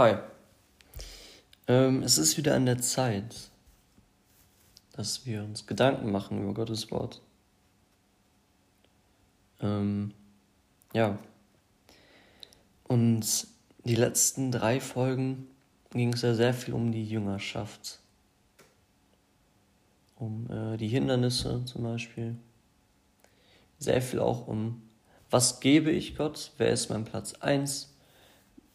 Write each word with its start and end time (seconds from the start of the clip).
Hi. 0.00 0.16
Ähm, 1.68 2.02
es 2.02 2.16
ist 2.16 2.38
wieder 2.38 2.54
an 2.54 2.64
der 2.64 2.78
Zeit, 2.78 3.50
dass 4.92 5.26
wir 5.26 5.44
uns 5.44 5.66
Gedanken 5.66 6.10
machen 6.10 6.42
über 6.42 6.54
Gottes 6.54 6.90
Wort. 6.90 7.20
Ähm, 9.60 10.14
ja. 10.94 11.18
Und 12.84 13.46
die 13.84 13.94
letzten 13.94 14.50
drei 14.50 14.80
Folgen 14.80 15.48
ging 15.90 16.14
es 16.14 16.22
ja 16.22 16.32
sehr 16.32 16.54
viel 16.54 16.72
um 16.72 16.92
die 16.92 17.04
Jüngerschaft. 17.04 17.98
Um 20.16 20.48
äh, 20.50 20.78
die 20.78 20.88
Hindernisse 20.88 21.62
zum 21.66 21.82
Beispiel. 21.82 22.36
Sehr 23.78 24.00
viel 24.00 24.20
auch 24.20 24.48
um, 24.48 24.80
was 25.28 25.60
gebe 25.60 25.90
ich 25.90 26.16
Gott? 26.16 26.52
Wer 26.56 26.70
ist 26.70 26.88
mein 26.88 27.04
Platz 27.04 27.34
1? 27.34 27.90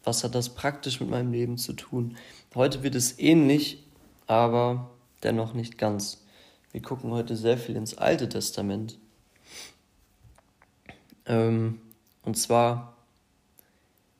Was 0.06 0.22
hat 0.22 0.34
das 0.36 0.50
praktisch 0.50 1.00
mit 1.00 1.10
meinem 1.10 1.32
Leben 1.32 1.58
zu 1.58 1.72
tun? 1.72 2.16
Heute 2.54 2.82
wird 2.82 2.94
es 2.94 3.18
ähnlich, 3.18 3.82
aber 4.26 4.90
dennoch 5.24 5.52
nicht 5.52 5.78
ganz. 5.78 6.24
Wir 6.70 6.80
gucken 6.80 7.10
heute 7.10 7.36
sehr 7.36 7.58
viel 7.58 7.74
ins 7.74 7.98
Alte 7.98 8.28
Testament. 8.28 8.98
Ähm, 11.26 11.80
und 12.22 12.38
zwar 12.38 12.96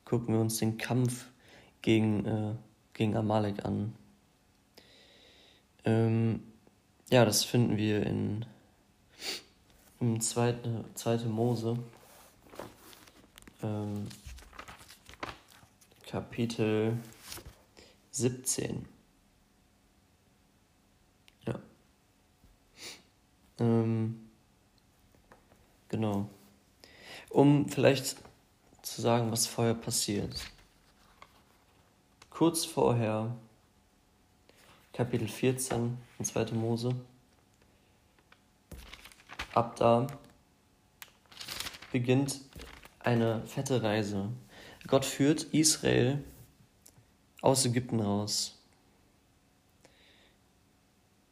gucken 0.04 0.34
wir 0.34 0.40
uns 0.40 0.58
den 0.58 0.76
Kampf 0.76 1.26
gegen, 1.82 2.26
äh, 2.26 2.54
gegen 2.92 3.16
Amalek 3.16 3.64
an. 3.64 3.94
Ähm, 5.84 6.42
ja, 7.10 7.24
das 7.24 7.44
finden 7.44 7.76
wir 7.76 8.04
in 8.04 8.44
im 10.00 10.20
zweiten 10.20 10.84
zweite 10.94 11.26
Mose. 11.26 11.78
Ähm, 13.62 14.08
Kapitel 16.16 16.96
17. 18.10 18.88
Ja. 21.46 21.60
Ähm, 23.58 24.30
genau. 25.90 26.30
Um 27.28 27.68
vielleicht 27.68 28.16
zu 28.80 29.02
sagen, 29.02 29.30
was 29.30 29.46
vorher 29.46 29.74
passiert. 29.74 30.40
Kurz 32.30 32.64
vorher, 32.64 33.36
Kapitel 34.94 35.28
14 35.28 35.98
in 36.18 36.24
2. 36.24 36.52
Mose, 36.52 36.96
ab 39.52 39.76
da 39.76 40.06
beginnt 41.92 42.40
eine 43.00 43.46
fette 43.46 43.82
Reise 43.82 44.30
Gott 44.86 45.04
führt 45.04 45.44
Israel 45.44 46.22
aus 47.42 47.64
Ägypten 47.64 48.00
raus. 48.00 48.58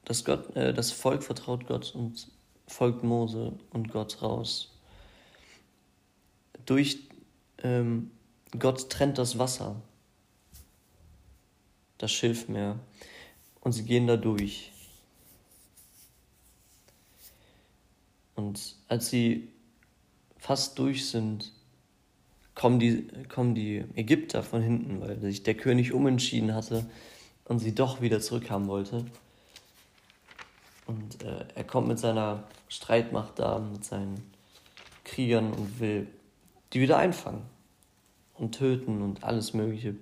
Das, 0.04 0.24
Gott, 0.24 0.54
äh, 0.56 0.74
das 0.74 0.92
Volk 0.92 1.22
vertraut 1.22 1.66
Gott 1.66 1.94
und 1.94 2.28
folgt 2.66 3.02
Mose 3.02 3.52
und 3.70 3.90
Gott 3.90 4.22
raus. 4.22 4.70
Durch 6.66 6.98
ähm, 7.58 8.10
Gott 8.58 8.90
trennt 8.90 9.18
das 9.18 9.38
Wasser, 9.38 9.80
das 11.98 12.12
Schilfmeer, 12.12 12.78
und 13.60 13.72
sie 13.72 13.84
gehen 13.84 14.06
da 14.06 14.16
durch. 14.16 14.72
Und 18.34 18.76
als 18.88 19.08
sie 19.10 19.48
fast 20.38 20.78
durch 20.78 21.08
sind, 21.08 21.52
kommen 22.64 22.78
die, 22.78 23.06
kommen 23.28 23.54
die 23.54 23.84
Ägypter 23.94 24.42
von 24.42 24.62
hinten, 24.62 25.02
weil 25.02 25.20
sich 25.20 25.42
der 25.42 25.52
König 25.52 25.92
umentschieden 25.92 26.54
hatte 26.54 26.86
und 27.44 27.58
sie 27.58 27.74
doch 27.74 28.00
wieder 28.00 28.20
zurückhaben 28.20 28.68
wollte. 28.68 29.04
Und 30.86 31.22
äh, 31.22 31.44
er 31.54 31.64
kommt 31.64 31.88
mit 31.88 31.98
seiner 31.98 32.44
Streitmacht 32.68 33.38
da, 33.38 33.58
mit 33.58 33.84
seinen 33.84 34.32
Kriegern 35.04 35.52
und 35.52 35.78
will 35.78 36.06
die 36.72 36.80
wieder 36.80 36.96
einfangen 36.96 37.42
und 38.32 38.52
töten 38.52 39.02
und 39.02 39.24
alles 39.24 39.52
Mögliche. 39.52 39.96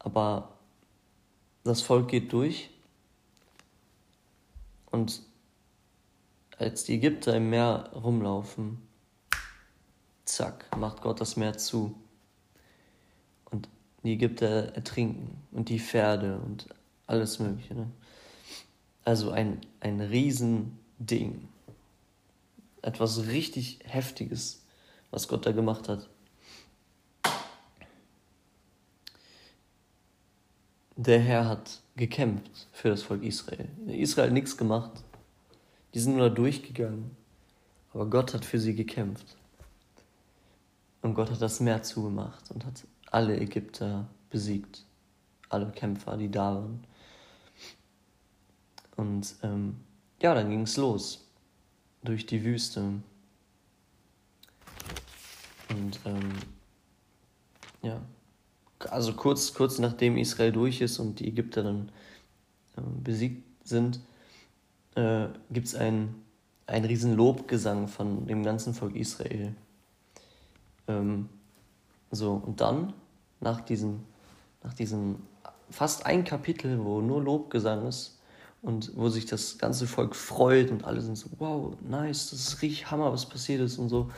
Aber 0.00 0.50
das 1.62 1.80
Volk 1.80 2.08
geht 2.08 2.30
durch 2.30 2.68
und 4.90 5.22
als 6.58 6.84
die 6.84 6.96
Ägypter 6.96 7.34
im 7.34 7.48
Meer 7.48 7.88
rumlaufen, 7.94 8.83
zack, 10.24 10.76
macht 10.76 11.02
Gott 11.02 11.20
das 11.20 11.36
Meer 11.36 11.56
zu. 11.56 11.94
Und 13.50 13.68
die 14.02 14.12
Ägypter 14.12 14.74
ertrinken 14.74 15.42
und 15.52 15.68
die 15.68 15.78
Pferde 15.78 16.38
und 16.38 16.66
alles 17.06 17.38
Mögliche. 17.38 17.74
Ne? 17.74 17.90
Also 19.04 19.30
ein, 19.30 19.60
ein 19.80 20.00
Riesending. 20.00 21.48
Etwas 22.82 23.26
richtig 23.26 23.80
Heftiges, 23.84 24.62
was 25.10 25.28
Gott 25.28 25.46
da 25.46 25.52
gemacht 25.52 25.88
hat. 25.88 26.08
Der 30.96 31.18
Herr 31.18 31.48
hat 31.48 31.80
gekämpft 31.96 32.68
für 32.72 32.88
das 32.88 33.02
Volk 33.02 33.22
Israel. 33.22 33.68
Israel 33.86 34.28
hat 34.28 34.34
nichts 34.34 34.56
gemacht. 34.56 35.02
Die 35.92 35.98
sind 35.98 36.16
nur 36.16 36.28
da 36.28 36.34
durchgegangen. 36.34 37.16
Aber 37.92 38.06
Gott 38.06 38.34
hat 38.34 38.44
für 38.44 38.58
sie 38.58 38.74
gekämpft. 38.74 39.36
Und 41.04 41.12
Gott 41.12 41.30
hat 41.30 41.42
das 41.42 41.60
Meer 41.60 41.82
zugemacht 41.82 42.50
und 42.50 42.64
hat 42.64 42.82
alle 43.10 43.38
Ägypter 43.38 44.08
besiegt. 44.30 44.86
Alle 45.50 45.70
Kämpfer, 45.70 46.16
die 46.16 46.30
da 46.30 46.54
waren. 46.54 46.82
Und 48.96 49.36
ähm, 49.42 49.76
ja, 50.22 50.34
dann 50.34 50.48
ging 50.48 50.62
es 50.62 50.78
los. 50.78 51.28
Durch 52.02 52.24
die 52.24 52.42
Wüste. 52.42 52.80
Und 55.68 56.00
ähm, 56.06 56.32
ja, 57.82 58.00
also 58.88 59.12
kurz, 59.12 59.52
kurz 59.52 59.78
nachdem 59.78 60.16
Israel 60.16 60.52
durch 60.52 60.80
ist 60.80 60.98
und 60.98 61.20
die 61.20 61.28
Ägypter 61.28 61.64
dann 61.64 61.92
äh, 62.78 62.80
besiegt 62.80 63.44
sind, 63.68 64.00
äh, 64.94 65.26
gibt 65.50 65.66
es 65.66 65.74
einen, 65.74 66.24
einen 66.66 67.14
Lobgesang 67.14 67.88
von 67.88 68.26
dem 68.26 68.42
ganzen 68.42 68.72
Volk 68.72 68.96
Israel. 68.96 69.54
Ähm, 70.88 71.28
so, 72.10 72.34
und 72.34 72.60
dann, 72.60 72.92
nach 73.40 73.60
diesem, 73.60 74.00
nach 74.62 74.74
diesem 74.74 75.16
fast 75.70 76.06
ein 76.06 76.24
Kapitel, 76.24 76.84
wo 76.84 77.00
nur 77.00 77.22
Lobgesang 77.22 77.86
ist 77.86 78.18
und 78.62 78.92
wo 78.96 79.08
sich 79.08 79.26
das 79.26 79.58
ganze 79.58 79.86
Volk 79.86 80.14
freut 80.14 80.70
und 80.70 80.84
alle 80.84 81.00
sind 81.00 81.16
so, 81.16 81.28
wow, 81.38 81.74
nice, 81.82 82.30
das 82.30 82.40
ist 82.40 82.62
richtig 82.62 82.90
Hammer, 82.90 83.12
was 83.12 83.26
passiert 83.26 83.60
ist 83.60 83.78
und 83.78 83.88
so. 83.88 84.10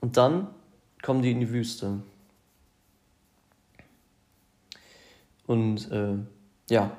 Und 0.00 0.16
dann 0.16 0.48
kommen 1.02 1.22
die 1.22 1.30
in 1.30 1.40
die 1.40 1.50
Wüste. 1.50 2.02
Und 5.46 5.90
äh, 5.90 6.14
ja, 6.68 6.96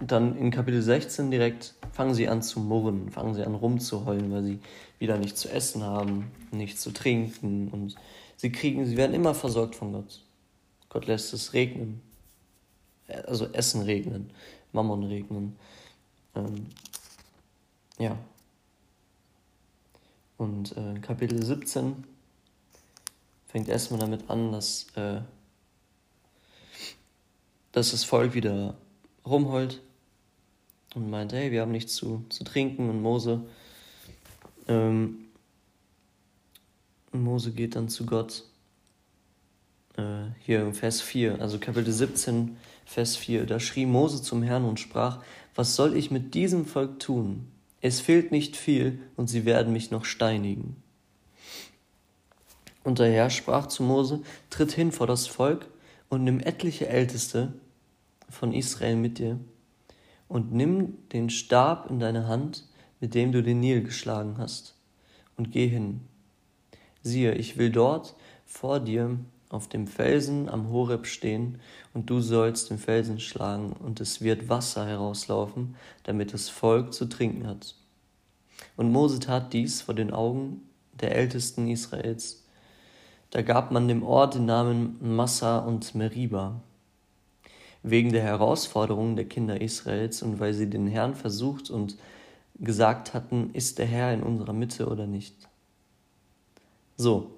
dann 0.00 0.36
in 0.36 0.50
Kapitel 0.50 0.82
16 0.82 1.30
direkt 1.30 1.74
fangen 1.92 2.14
sie 2.14 2.28
an 2.28 2.42
zu 2.42 2.60
murren, 2.60 3.10
fangen 3.10 3.34
sie 3.34 3.44
an 3.44 3.54
rumzuheulen, 3.54 4.32
weil 4.32 4.42
sie 4.42 4.58
wieder 4.98 5.18
nichts 5.18 5.40
zu 5.40 5.50
essen 5.50 5.82
haben, 5.82 6.30
nichts 6.50 6.80
zu 6.80 6.92
trinken 6.92 7.68
und 7.68 7.94
sie 8.36 8.50
kriegen, 8.50 8.86
sie 8.86 8.96
werden 8.96 9.14
immer 9.14 9.34
versorgt 9.34 9.76
von 9.76 9.92
Gott. 9.92 10.22
Gott 10.88 11.06
lässt 11.06 11.32
es 11.32 11.52
regnen, 11.52 12.00
also 13.26 13.46
Essen 13.52 13.82
regnen, 13.82 14.30
Mammon 14.72 15.04
regnen. 15.04 15.56
Ähm, 16.34 16.66
ja. 17.98 18.16
Und 20.36 20.76
äh, 20.76 20.98
Kapitel 21.00 21.44
17 21.44 22.04
fängt 23.46 23.68
erstmal 23.68 24.00
damit 24.00 24.28
an, 24.28 24.52
dass, 24.52 24.86
äh, 24.96 25.20
dass 27.72 27.92
das 27.92 28.04
Volk 28.04 28.34
wieder 28.34 28.74
rumheult 29.26 29.80
und 30.94 31.10
meint, 31.10 31.32
hey, 31.32 31.50
wir 31.50 31.60
haben 31.60 31.72
nichts 31.72 31.94
zu, 31.94 32.24
zu 32.28 32.44
trinken. 32.44 32.88
Und 32.88 33.02
Mose, 33.02 33.42
ähm, 34.68 35.26
Mose 37.12 37.52
geht 37.52 37.76
dann 37.76 37.88
zu 37.88 38.06
Gott. 38.06 38.44
Äh, 39.96 40.30
hier 40.40 40.62
im 40.62 40.74
Vers 40.74 41.00
4, 41.00 41.40
also 41.40 41.58
Kapitel 41.58 41.92
17, 41.92 42.56
Vers 42.84 43.16
4. 43.16 43.46
Da 43.46 43.60
schrie 43.60 43.86
Mose 43.86 44.22
zum 44.22 44.42
Herrn 44.42 44.64
und 44.64 44.80
sprach, 44.80 45.22
was 45.54 45.76
soll 45.76 45.96
ich 45.96 46.10
mit 46.10 46.34
diesem 46.34 46.66
Volk 46.66 46.98
tun? 46.98 47.46
Es 47.80 48.00
fehlt 48.00 48.32
nicht 48.32 48.56
viel 48.56 48.98
und 49.16 49.28
sie 49.28 49.44
werden 49.44 49.72
mich 49.72 49.90
noch 49.90 50.04
steinigen. 50.04 50.76
Und 52.82 52.98
der 52.98 53.10
Herr 53.10 53.30
sprach 53.30 53.66
zu 53.66 53.82
Mose, 53.82 54.22
tritt 54.50 54.72
hin 54.72 54.92
vor 54.92 55.06
das 55.06 55.26
Volk 55.26 55.66
und 56.08 56.24
nimm 56.24 56.40
etliche 56.40 56.88
Älteste 56.88 57.54
von 58.34 58.52
Israel 58.52 58.96
mit 58.96 59.18
dir 59.18 59.38
und 60.28 60.52
nimm 60.52 60.98
den 61.12 61.30
Stab 61.30 61.90
in 61.90 62.00
deine 62.00 62.26
Hand, 62.26 62.64
mit 63.00 63.14
dem 63.14 63.32
du 63.32 63.42
den 63.42 63.60
Nil 63.60 63.82
geschlagen 63.82 64.36
hast, 64.38 64.74
und 65.36 65.52
geh 65.52 65.68
hin. 65.68 66.00
Siehe, 67.02 67.34
ich 67.34 67.58
will 67.58 67.70
dort 67.70 68.14
vor 68.46 68.80
dir 68.80 69.18
auf 69.50 69.68
dem 69.68 69.86
Felsen 69.86 70.48
am 70.48 70.70
Horeb 70.70 71.06
stehen, 71.06 71.60
und 71.92 72.10
du 72.10 72.20
sollst 72.20 72.70
den 72.70 72.78
Felsen 72.78 73.20
schlagen, 73.20 73.72
und 73.72 74.00
es 74.00 74.20
wird 74.20 74.48
Wasser 74.48 74.86
herauslaufen, 74.86 75.76
damit 76.02 76.32
das 76.32 76.48
Volk 76.48 76.92
zu 76.92 77.06
trinken 77.06 77.46
hat. 77.46 77.76
Und 78.76 78.90
Mose 78.90 79.20
tat 79.20 79.52
dies 79.52 79.82
vor 79.82 79.94
den 79.94 80.12
Augen 80.12 80.62
der 81.00 81.14
Ältesten 81.14 81.68
Israels. 81.68 82.44
Da 83.30 83.42
gab 83.42 83.70
man 83.70 83.88
dem 83.88 84.02
Ort 84.02 84.34
den 84.34 84.46
Namen 84.46 84.96
Massa 85.00 85.58
und 85.58 85.94
Meriba, 85.94 86.60
wegen 87.84 88.12
der 88.12 88.22
Herausforderungen 88.22 89.14
der 89.14 89.26
Kinder 89.26 89.60
Israels 89.60 90.22
und 90.22 90.40
weil 90.40 90.54
sie 90.54 90.68
den 90.68 90.88
Herrn 90.88 91.14
versucht 91.14 91.70
und 91.70 91.96
gesagt 92.58 93.12
hatten, 93.12 93.50
ist 93.52 93.78
der 93.78 93.86
Herr 93.86 94.12
in 94.12 94.22
unserer 94.22 94.54
Mitte 94.54 94.88
oder 94.88 95.06
nicht. 95.06 95.34
So, 96.96 97.30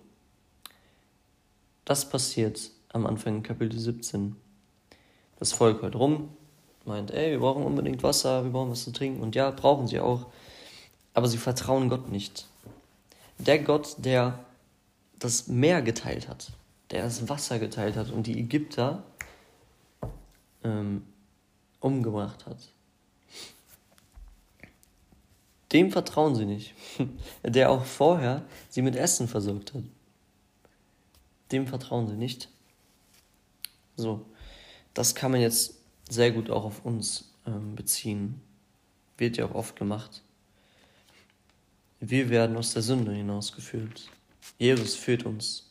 das 1.84 2.08
passiert 2.08 2.70
am 2.92 3.06
Anfang 3.06 3.42
Kapitel 3.42 3.78
17. 3.78 4.36
Das 5.38 5.52
Volk 5.52 5.82
hört 5.82 5.96
rum, 5.96 6.28
meint, 6.84 7.10
ey, 7.10 7.32
wir 7.32 7.40
brauchen 7.40 7.64
unbedingt 7.64 8.04
Wasser, 8.04 8.44
wir 8.44 8.52
brauchen 8.52 8.70
was 8.70 8.84
zu 8.84 8.92
trinken. 8.92 9.22
Und 9.22 9.34
ja, 9.34 9.50
brauchen 9.50 9.88
sie 9.88 9.98
auch. 9.98 10.26
Aber 11.12 11.26
sie 11.26 11.38
vertrauen 11.38 11.88
Gott 11.88 12.08
nicht. 12.08 12.46
Der 13.38 13.58
Gott, 13.58 13.96
der 13.98 14.38
das 15.18 15.48
Meer 15.48 15.82
geteilt 15.82 16.28
hat, 16.28 16.52
der 16.92 17.02
das 17.02 17.28
Wasser 17.28 17.58
geteilt 17.58 17.96
hat 17.96 18.10
und 18.10 18.26
die 18.28 18.38
Ägypter 18.38 19.02
ähm, 20.66 21.02
umgebracht 21.80 22.46
hat. 22.46 22.58
Dem 25.72 25.90
vertrauen 25.90 26.34
sie 26.34 26.44
nicht, 26.44 26.74
der 27.42 27.70
auch 27.70 27.84
vorher 27.84 28.44
sie 28.68 28.82
mit 28.82 28.96
Essen 28.96 29.28
versorgt 29.28 29.74
hat. 29.74 29.82
Dem 31.52 31.66
vertrauen 31.66 32.08
sie 32.08 32.16
nicht. 32.16 32.48
So, 33.96 34.26
das 34.94 35.14
kann 35.14 35.32
man 35.32 35.40
jetzt 35.40 35.74
sehr 36.08 36.30
gut 36.32 36.50
auch 36.50 36.64
auf 36.64 36.84
uns 36.84 37.32
ähm, 37.46 37.74
beziehen. 37.74 38.40
Wird 39.16 39.36
ja 39.36 39.46
auch 39.46 39.54
oft 39.54 39.76
gemacht. 39.76 40.22
Wir 42.00 42.28
werden 42.28 42.56
aus 42.56 42.72
der 42.72 42.82
Sünde 42.82 43.12
hinausgeführt. 43.12 44.10
Jesus 44.58 44.94
führt 44.94 45.24
uns 45.24 45.70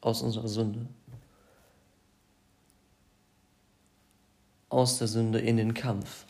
aus 0.00 0.22
unserer 0.22 0.48
Sünde. 0.48 0.86
Aus 4.68 4.98
der 4.98 5.08
Sünde 5.08 5.38
in 5.38 5.56
den 5.56 5.74
Kampf. 5.74 6.24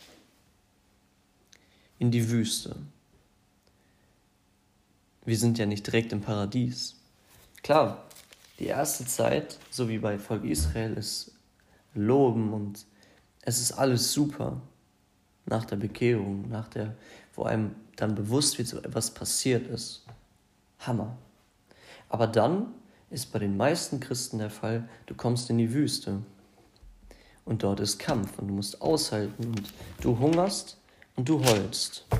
In 1.99 2.11
die 2.11 2.29
Wüste. 2.29 2.75
Wir 5.25 5.37
sind 5.37 5.57
ja 5.57 5.65
nicht 5.65 5.85
direkt 5.85 6.13
im 6.13 6.21
Paradies. 6.21 6.95
Klar, 7.63 8.05
die 8.59 8.67
erste 8.67 9.05
Zeit, 9.05 9.57
so 9.71 9.89
wie 9.89 9.97
bei 9.97 10.19
Volk 10.19 10.45
Israel, 10.45 10.93
ist 10.93 11.33
Loben 11.93 12.53
und 12.53 12.85
es 13.41 13.59
ist 13.59 13.73
alles 13.73 14.13
super. 14.13 14.61
Nach 15.45 15.65
der 15.65 15.77
Bekehrung, 15.77 16.47
nach 16.49 16.67
der, 16.67 16.95
wo 17.33 17.43
einem 17.43 17.75
dann 17.95 18.15
bewusst 18.15 18.57
wird, 18.57 18.67
so 18.67 18.77
etwas 18.77 19.11
passiert 19.11 19.67
ist. 19.67 20.05
Hammer. 20.79 21.17
Aber 22.09 22.27
dann 22.27 22.73
ist 23.09 23.31
bei 23.31 23.39
den 23.39 23.57
meisten 23.57 23.99
Christen 23.99 24.39
der 24.39 24.49
Fall, 24.49 24.87
du 25.07 25.15
kommst 25.15 25.49
in 25.49 25.57
die 25.57 25.73
Wüste 25.73 26.21
und 27.47 27.63
dort 27.63 27.79
ist 27.79 27.97
Kampf 27.97 28.37
und 28.37 28.49
du 28.49 28.53
musst 28.53 28.81
aushalten 28.81 29.45
und 29.45 29.73
du 30.01 30.19
hungerst 30.19 30.77
und 31.15 31.27
du 31.27 31.43
heulst. 31.43 32.05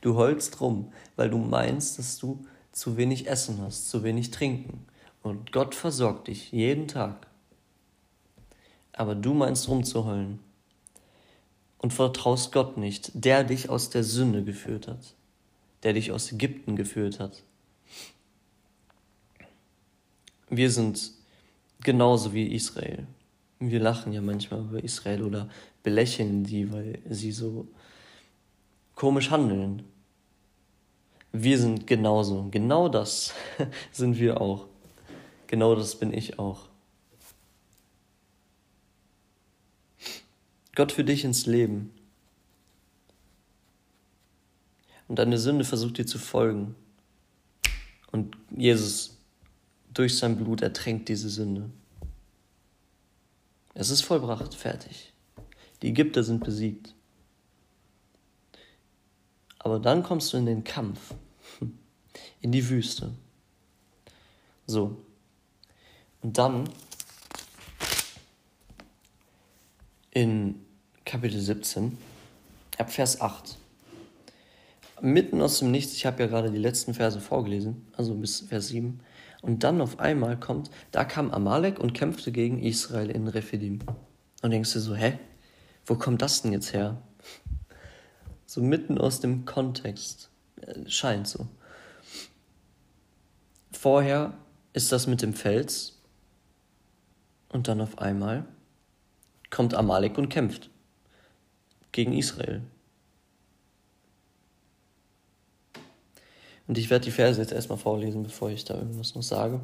Du 0.00 0.16
heulst 0.16 0.60
rum, 0.60 0.92
weil 1.14 1.30
du 1.30 1.38
meinst, 1.38 1.96
dass 1.96 2.18
du 2.18 2.44
zu 2.72 2.96
wenig 2.96 3.28
Essen 3.28 3.60
hast, 3.62 3.88
zu 3.88 4.02
wenig 4.02 4.32
Trinken. 4.32 4.84
Und 5.22 5.52
Gott 5.52 5.76
versorgt 5.76 6.26
dich 6.26 6.50
jeden 6.50 6.88
Tag. 6.88 7.28
Aber 8.92 9.14
du 9.14 9.32
meinst 9.32 9.68
rumzuheulen 9.68 10.40
und 11.78 11.92
vertraust 11.92 12.50
Gott 12.50 12.76
nicht, 12.76 13.12
der 13.14 13.44
dich 13.44 13.70
aus 13.70 13.90
der 13.90 14.02
Sünde 14.02 14.42
geführt 14.42 14.88
hat, 14.88 15.14
der 15.84 15.92
dich 15.92 16.10
aus 16.10 16.32
Ägypten 16.32 16.74
geführt 16.74 17.20
hat. 17.20 17.44
Wir 20.50 20.70
sind 20.70 21.12
genauso 21.80 22.34
wie 22.34 22.52
Israel. 22.52 23.06
Wir 23.70 23.78
lachen 23.78 24.12
ja 24.12 24.20
manchmal 24.20 24.60
über 24.60 24.82
Israel 24.82 25.22
oder 25.22 25.48
belächeln 25.84 26.42
die, 26.42 26.72
weil 26.72 26.98
sie 27.08 27.30
so 27.30 27.68
komisch 28.96 29.30
handeln. 29.30 29.84
Wir 31.30 31.58
sind 31.58 31.86
genauso. 31.86 32.48
Genau 32.50 32.88
das 32.88 33.32
sind 33.92 34.18
wir 34.18 34.40
auch. 34.40 34.66
Genau 35.46 35.76
das 35.76 35.96
bin 35.96 36.12
ich 36.12 36.40
auch. 36.40 36.68
Gott 40.74 40.90
für 40.90 41.04
dich 41.04 41.24
ins 41.24 41.46
Leben. 41.46 41.92
Und 45.06 45.20
deine 45.20 45.38
Sünde 45.38 45.64
versucht 45.64 45.98
dir 45.98 46.06
zu 46.06 46.18
folgen. 46.18 46.74
Und 48.10 48.36
Jesus 48.50 49.18
durch 49.94 50.18
sein 50.18 50.36
Blut 50.36 50.62
ertränkt 50.62 51.08
diese 51.08 51.28
Sünde. 51.28 51.70
Es 53.74 53.90
ist 53.90 54.02
vollbracht, 54.02 54.54
fertig. 54.54 55.12
Die 55.80 55.88
Ägypter 55.88 56.22
sind 56.22 56.44
besiegt. 56.44 56.94
Aber 59.58 59.78
dann 59.78 60.02
kommst 60.02 60.32
du 60.32 60.36
in 60.36 60.46
den 60.46 60.64
Kampf, 60.64 61.14
in 62.40 62.52
die 62.52 62.68
Wüste. 62.68 63.12
So. 64.66 64.96
Und 66.20 66.38
dann 66.38 66.68
in 70.10 70.64
Kapitel 71.04 71.40
17, 71.40 71.96
ab 72.78 72.92
Vers 72.92 73.20
8. 73.20 73.56
Mitten 75.00 75.40
aus 75.40 75.58
dem 75.58 75.70
Nichts, 75.70 75.94
ich 75.94 76.06
habe 76.06 76.22
ja 76.22 76.28
gerade 76.28 76.50
die 76.50 76.58
letzten 76.58 76.94
Verse 76.94 77.20
vorgelesen, 77.20 77.86
also 77.96 78.14
bis 78.14 78.40
Vers 78.40 78.68
7. 78.68 79.00
Und 79.42 79.64
dann 79.64 79.80
auf 79.80 79.98
einmal 79.98 80.38
kommt, 80.38 80.70
da 80.92 81.04
kam 81.04 81.32
Amalek 81.32 81.80
und 81.80 81.92
kämpfte 81.92 82.30
gegen 82.30 82.62
Israel 82.62 83.10
in 83.10 83.26
Rephidim. 83.26 83.80
Und 84.40 84.50
denkst 84.52 84.72
du 84.72 84.80
so, 84.80 84.94
hä? 84.94 85.18
Wo 85.84 85.96
kommt 85.96 86.22
das 86.22 86.42
denn 86.42 86.52
jetzt 86.52 86.72
her? 86.72 87.02
So 88.46 88.62
mitten 88.62 88.98
aus 88.98 89.18
dem 89.18 89.44
Kontext. 89.44 90.30
Äh, 90.60 90.88
scheint 90.88 91.26
so. 91.26 91.48
Vorher 93.72 94.34
ist 94.72 94.92
das 94.92 95.08
mit 95.08 95.22
dem 95.22 95.34
Fels. 95.34 96.00
Und 97.48 97.66
dann 97.66 97.80
auf 97.80 97.98
einmal 97.98 98.46
kommt 99.50 99.74
Amalek 99.74 100.18
und 100.18 100.28
kämpft 100.28 100.70
gegen 101.90 102.12
Israel. 102.12 102.62
Und 106.66 106.78
ich 106.78 106.90
werde 106.90 107.04
die 107.04 107.10
Verse 107.10 107.40
jetzt 107.40 107.52
erstmal 107.52 107.78
vorlesen, 107.78 108.22
bevor 108.22 108.50
ich 108.50 108.64
da 108.64 108.74
irgendwas 108.74 109.14
noch 109.14 109.22
sage. 109.22 109.60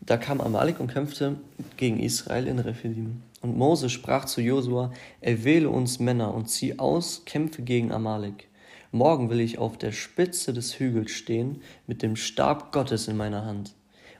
Da 0.00 0.16
kam 0.16 0.40
Amalek 0.40 0.80
und 0.80 0.92
kämpfte 0.92 1.36
gegen 1.76 2.00
Israel 2.00 2.46
in 2.46 2.58
Rephidim. 2.58 3.22
Und 3.40 3.56
Mose 3.56 3.88
sprach 3.88 4.24
zu 4.24 4.40
Josua, 4.40 4.92
erwähle 5.20 5.68
uns 5.68 6.00
Männer 6.00 6.34
und 6.34 6.48
zieh 6.48 6.78
aus, 6.78 7.22
kämpfe 7.24 7.62
gegen 7.62 7.92
Amalek. 7.92 8.48
Morgen 8.90 9.30
will 9.30 9.40
ich 9.40 9.58
auf 9.58 9.78
der 9.78 9.92
Spitze 9.92 10.52
des 10.52 10.78
Hügels 10.78 11.12
stehen, 11.12 11.62
mit 11.86 12.02
dem 12.02 12.16
Stab 12.16 12.72
Gottes 12.72 13.08
in 13.08 13.16
meiner 13.16 13.44
Hand. 13.44 13.74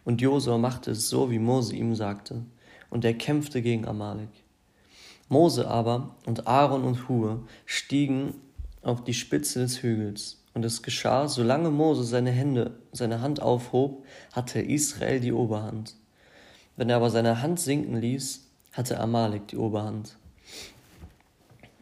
Und 0.05 0.21
Josua 0.21 0.57
machte 0.59 0.93
es 0.93 1.09
so, 1.09 1.31
wie 1.31 1.39
Mose 1.39 1.75
ihm 1.75 1.95
sagte. 1.95 2.43
Und 2.89 3.05
er 3.05 3.15
kämpfte 3.15 3.61
gegen 3.61 3.87
Amalek. 3.87 4.31
Mose 5.29 5.67
aber 5.67 6.15
und 6.27 6.47
Aaron 6.47 6.85
und 6.85 7.09
Hur 7.09 7.47
stiegen 7.65 8.35
auf 8.83 9.03
die 9.03 9.15
Spitze 9.15 9.61
des 9.61 9.83
Hügels. 9.83 10.42
Und 10.55 10.65
es 10.65 10.83
geschah, 10.83 11.29
solange 11.29 11.71
Mose 11.71 12.05
seine 12.05 12.31
Hände, 12.31 12.79
seine 12.93 13.21
Hand 13.21 13.41
aufhob, 13.41 14.05
hatte 14.33 14.61
Israel 14.61 15.21
die 15.21 15.33
Oberhand. 15.33 15.97
Wenn 16.77 16.91
er 16.91 16.97
aber 16.97 17.11
seine 17.11 17.43
Hand 17.43 17.61
sinken 17.61 17.97
ließ, 17.97 18.47
hatte 18.73 18.99
Amalek 19.01 19.49
die 19.49 19.57
Oberhand. 19.57 20.17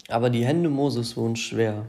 Aber 0.09 0.31
die 0.31 0.45
Hände 0.45 0.69
Moses 0.69 1.17
wurden 1.17 1.37
schwer. 1.37 1.87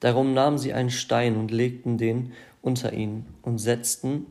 Darum 0.00 0.34
nahmen 0.34 0.58
sie 0.58 0.72
einen 0.74 0.90
Stein 0.90 1.36
und 1.36 1.50
legten 1.50 1.96
den 1.96 2.32
unter 2.60 2.92
ihn 2.92 3.24
und 3.42 3.58
setzten, 3.58 4.26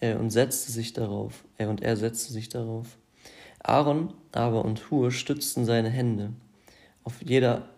äh, 0.00 0.14
und 0.14 0.30
setzte 0.30 0.72
sich 0.72 0.92
darauf, 0.92 1.44
er 1.58 1.70
und 1.70 1.82
er 1.82 1.96
setzte 1.96 2.32
sich 2.32 2.48
darauf. 2.48 2.98
Aaron 3.62 4.12
aber 4.32 4.64
und 4.64 4.90
Hur 4.90 5.10
stützten 5.10 5.64
seine 5.64 5.90
Hände, 5.90 6.32
auf 7.04 7.22
jeder, 7.22 7.68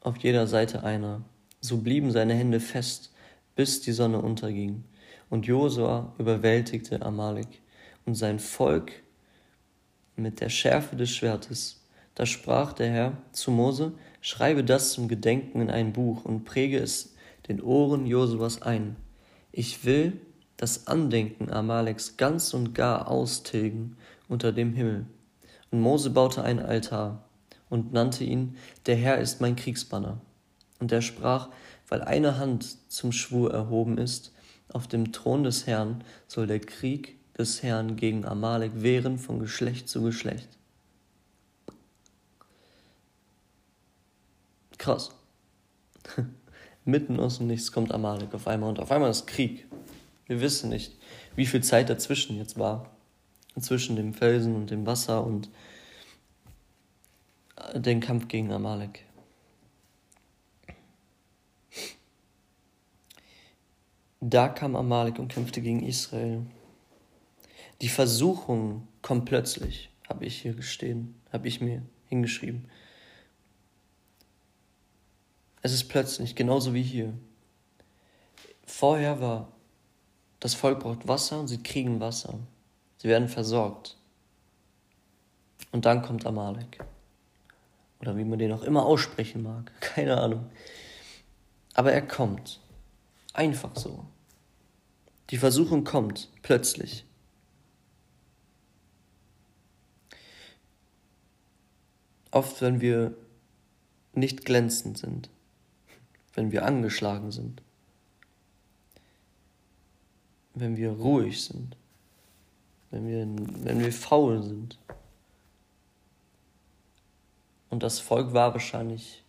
auf 0.00 0.16
jeder 0.18 0.46
Seite 0.46 0.82
einer. 0.82 1.22
So 1.68 1.76
blieben 1.76 2.10
seine 2.10 2.32
Hände 2.32 2.60
fest, 2.60 3.12
bis 3.54 3.82
die 3.82 3.92
Sonne 3.92 4.22
unterging. 4.22 4.84
Und 5.28 5.46
Josua 5.46 6.14
überwältigte 6.16 7.02
Amalek 7.02 7.60
und 8.06 8.14
sein 8.14 8.38
Volk 8.38 8.90
mit 10.16 10.40
der 10.40 10.48
Schärfe 10.48 10.96
des 10.96 11.10
Schwertes. 11.10 11.84
Da 12.14 12.24
sprach 12.24 12.72
der 12.72 12.88
Herr 12.88 13.18
zu 13.32 13.50
Mose, 13.50 13.92
schreibe 14.22 14.64
das 14.64 14.92
zum 14.92 15.08
Gedenken 15.08 15.60
in 15.60 15.70
ein 15.70 15.92
Buch 15.92 16.24
und 16.24 16.46
präge 16.46 16.78
es 16.78 17.14
den 17.48 17.60
Ohren 17.60 18.06
Josuas 18.06 18.62
ein. 18.62 18.96
Ich 19.52 19.84
will 19.84 20.18
das 20.56 20.86
Andenken 20.86 21.50
Amaleks 21.50 22.16
ganz 22.16 22.54
und 22.54 22.74
gar 22.74 23.08
austilgen 23.08 23.98
unter 24.26 24.52
dem 24.52 24.72
Himmel. 24.72 25.04
Und 25.70 25.82
Mose 25.82 26.08
baute 26.08 26.42
einen 26.42 26.60
Altar 26.60 27.28
und 27.68 27.92
nannte 27.92 28.24
ihn, 28.24 28.56
der 28.86 28.96
Herr 28.96 29.18
ist 29.18 29.42
mein 29.42 29.54
Kriegsbanner. 29.54 30.22
Und 30.78 30.92
er 30.92 31.02
sprach, 31.02 31.48
weil 31.88 32.02
eine 32.02 32.38
Hand 32.38 32.76
zum 32.90 33.12
Schwur 33.12 33.52
erhoben 33.52 33.98
ist, 33.98 34.32
auf 34.72 34.86
dem 34.86 35.12
Thron 35.12 35.44
des 35.44 35.66
Herrn 35.66 36.04
soll 36.26 36.46
der 36.46 36.60
Krieg 36.60 37.16
des 37.36 37.62
Herrn 37.62 37.96
gegen 37.96 38.24
Amalek 38.24 38.72
wehren 38.74 39.18
von 39.18 39.38
Geschlecht 39.38 39.88
zu 39.88 40.02
Geschlecht. 40.02 40.48
Krass. 44.76 45.10
Mitten 46.84 47.18
aus 47.20 47.38
dem 47.38 47.48
Nichts 47.48 47.72
kommt 47.72 47.92
Amalek 47.92 48.34
auf 48.34 48.46
einmal 48.46 48.70
und 48.70 48.80
auf 48.80 48.90
einmal 48.90 49.10
ist 49.10 49.26
Krieg. 49.26 49.66
Wir 50.26 50.40
wissen 50.40 50.70
nicht, 50.70 50.96
wie 51.36 51.46
viel 51.46 51.62
Zeit 51.62 51.90
dazwischen 51.90 52.36
jetzt 52.36 52.58
war. 52.58 52.90
Zwischen 53.58 53.96
dem 53.96 54.14
Felsen 54.14 54.54
und 54.54 54.70
dem 54.70 54.86
Wasser 54.86 55.24
und 55.24 55.50
den 57.74 58.00
Kampf 58.00 58.28
gegen 58.28 58.52
Amalek. 58.52 59.04
Da 64.20 64.48
kam 64.48 64.74
Amalek 64.74 65.18
und 65.18 65.28
kämpfte 65.28 65.60
gegen 65.60 65.82
Israel. 65.82 66.44
Die 67.80 67.88
Versuchung 67.88 68.88
kommt 69.02 69.26
plötzlich, 69.26 69.90
habe 70.08 70.24
ich 70.24 70.42
hier 70.42 70.54
gestehen, 70.54 71.14
habe 71.32 71.46
ich 71.46 71.60
mir 71.60 71.82
hingeschrieben. 72.08 72.68
Es 75.62 75.72
ist 75.72 75.84
plötzlich, 75.88 76.34
genauso 76.34 76.74
wie 76.74 76.82
hier. 76.82 77.14
Vorher 78.66 79.20
war, 79.20 79.52
das 80.40 80.54
Volk 80.54 80.80
braucht 80.80 81.06
Wasser 81.06 81.38
und 81.40 81.48
sie 81.48 81.62
kriegen 81.62 82.00
Wasser. 82.00 82.38
Sie 82.98 83.08
werden 83.08 83.28
versorgt. 83.28 83.96
Und 85.70 85.84
dann 85.84 86.02
kommt 86.02 86.26
Amalek. 86.26 86.84
Oder 88.00 88.16
wie 88.16 88.24
man 88.24 88.38
den 88.38 88.52
auch 88.52 88.62
immer 88.62 88.84
aussprechen 88.84 89.42
mag. 89.42 89.72
Keine 89.80 90.20
Ahnung. 90.20 90.50
Aber 91.74 91.92
er 91.92 92.02
kommt. 92.02 92.60
Einfach 93.38 93.76
so. 93.76 94.04
Die 95.30 95.36
Versuchung 95.36 95.84
kommt 95.84 96.28
plötzlich. 96.42 97.04
Oft, 102.32 102.60
wenn 102.60 102.80
wir 102.80 103.14
nicht 104.12 104.44
glänzend 104.44 104.98
sind, 104.98 105.30
wenn 106.34 106.50
wir 106.50 106.66
angeschlagen 106.66 107.30
sind, 107.30 107.62
wenn 110.54 110.76
wir 110.76 110.90
ruhig 110.90 111.44
sind, 111.44 111.76
wenn 112.90 113.06
wir, 113.06 113.20
wenn 113.64 113.78
wir 113.78 113.92
faul 113.92 114.42
sind. 114.42 114.80
Und 117.70 117.84
das 117.84 118.00
Volk 118.00 118.32
war 118.32 118.52
wahrscheinlich 118.52 119.22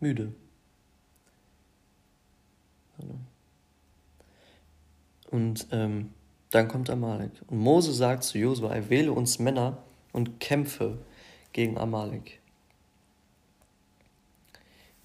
müde. 0.00 0.32
Und 5.30 5.66
ähm, 5.72 6.12
dann 6.50 6.68
kommt 6.68 6.90
Amalek. 6.90 7.32
Und 7.48 7.58
Mose 7.58 7.92
sagt 7.92 8.24
zu 8.24 8.38
Josua, 8.38 8.72
er 8.74 8.88
wähle 8.88 9.12
uns 9.12 9.38
Männer 9.38 9.78
und 10.12 10.40
kämpfe 10.40 10.98
gegen 11.52 11.76
Amalek. 11.78 12.40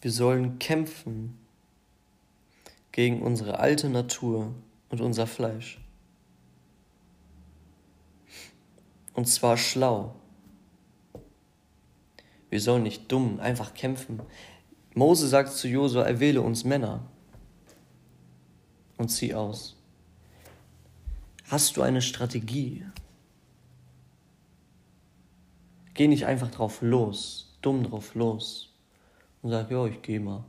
Wir 0.01 0.11
sollen 0.11 0.59
kämpfen 0.59 1.37
gegen 2.91 3.21
unsere 3.21 3.59
alte 3.59 3.89
Natur 3.89 4.53
und 4.89 5.01
unser 5.01 5.27
Fleisch. 5.27 5.79
Und 9.13 9.27
zwar 9.27 9.57
schlau. 9.57 10.15
Wir 12.49 12.61
sollen 12.61 12.83
nicht 12.83 13.11
dumm 13.11 13.39
einfach 13.39 13.73
kämpfen. 13.73 14.21
Mose 14.93 15.27
sagt 15.27 15.53
zu 15.53 15.67
Josua, 15.67 16.03
er 16.03 16.19
wähle 16.19 16.41
uns 16.41 16.63
Männer 16.63 17.03
und 18.97 19.09
zieh 19.09 19.33
aus. 19.33 19.75
Hast 21.47 21.77
du 21.77 21.81
eine 21.81 22.01
Strategie? 22.01 22.85
Geh 25.93 26.07
nicht 26.07 26.25
einfach 26.25 26.49
drauf 26.49 26.81
los, 26.81 27.55
dumm 27.61 27.83
drauf 27.83 28.15
los 28.15 28.73
und 29.41 29.51
sag, 29.51 29.69
ja, 29.69 29.85
ich 29.85 30.01
geh 30.01 30.19
mal. 30.19 30.43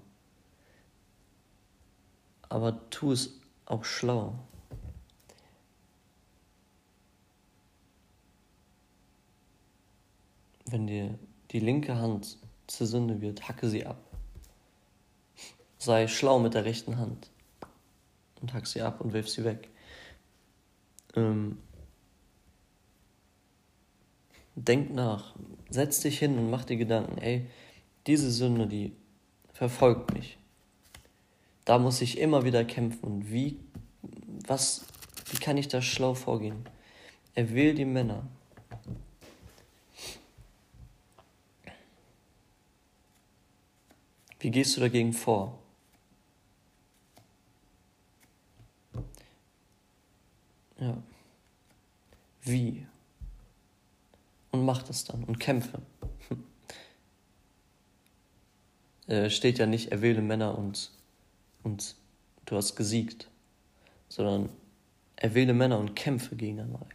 Aber 2.49 2.89
tu 2.91 3.13
es 3.13 3.41
auch 3.67 3.85
schlau. 3.85 4.39
Wenn 10.67 10.87
dir 10.87 11.19
die 11.51 11.61
linke 11.61 11.97
Hand 11.97 12.39
zur 12.67 12.87
Sünde 12.87 13.21
wird, 13.21 13.49
hacke 13.49 13.69
sie 13.69 13.85
ab. 13.85 13.99
Sei 15.77 16.09
schlau 16.09 16.39
mit 16.39 16.55
der 16.55 16.65
rechten 16.65 16.97
Hand 16.97 17.31
und 18.45 18.53
hack 18.53 18.67
sie 18.67 18.83
ab 18.83 19.01
und 19.01 19.15
wirf 19.15 19.27
sie 19.27 19.43
weg. 19.43 19.71
Ähm, 21.17 21.57
denk 24.55 24.93
nach, 24.93 25.35
setz 25.71 26.01
dich 26.01 26.19
hin 26.19 26.39
und 26.39 26.51
mach 26.51 26.67
dir 26.67 26.77
Gedanken, 26.77 27.17
ey, 27.17 27.47
diese 28.07 28.31
Sünde, 28.31 28.67
die 28.67 28.93
verfolgt 29.55 30.13
mich. 30.13 30.37
Da 31.65 31.79
muss 31.79 32.03
ich 32.03 32.19
immer 32.19 32.45
wieder 32.45 32.67
kämpfen. 32.67 33.03
Und 33.07 33.33
wie, 33.33 33.59
was, 34.47 34.85
wie 35.31 35.39
kann 35.39 35.57
ich 35.57 35.69
da 35.69 35.81
schlau 35.81 36.13
vorgehen? 36.13 36.69
Er 37.35 37.51
will 37.51 37.75
die 37.75 37.87
Männer. 37.87 38.27
Wie 44.39 44.51
gehst 44.51 44.77
du 44.77 44.83
dagegen 44.83 45.15
vor? 45.15 45.64
Ja. 50.85 51.03
Wie? 52.43 52.87
Und 54.51 54.67
mach 54.67 54.83
das 54.83 55.05
dann 55.05 55.25
und 55.25 55.41
kämpfe. 55.41 55.81
äh, 59.07 59.31
steht 59.31 59.59
ja 59.59 59.65
nicht, 59.65 59.93
erwähle 59.93 60.21
Männer 60.21 60.59
und, 60.59 60.91
und 61.63 61.97
du 62.45 62.57
hast 62.57 62.77
gesiegt, 62.77 63.31
sondern 64.09 64.51
erwähle 65.17 65.55
Männer 65.55 65.79
und 65.79 65.97
kämpfe 65.97 66.37
gegen 66.37 66.61
Amalek. 66.61 66.95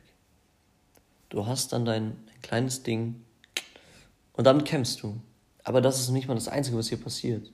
Du 1.30 1.48
hast 1.48 1.74
dann 1.74 1.86
dein, 1.86 2.16
dein 2.28 2.42
kleines 2.44 2.84
Ding 2.84 3.26
und 4.34 4.46
dann 4.46 4.64
kämpfst 4.64 5.02
du. 5.02 5.20
Aber 5.64 5.82
das 5.82 6.00
ist 6.00 6.10
nicht 6.10 6.28
mal 6.28 6.36
das 6.36 6.48
Einzige, 6.48 6.78
was 6.78 6.90
hier 6.90 7.02
passiert. 7.02 7.52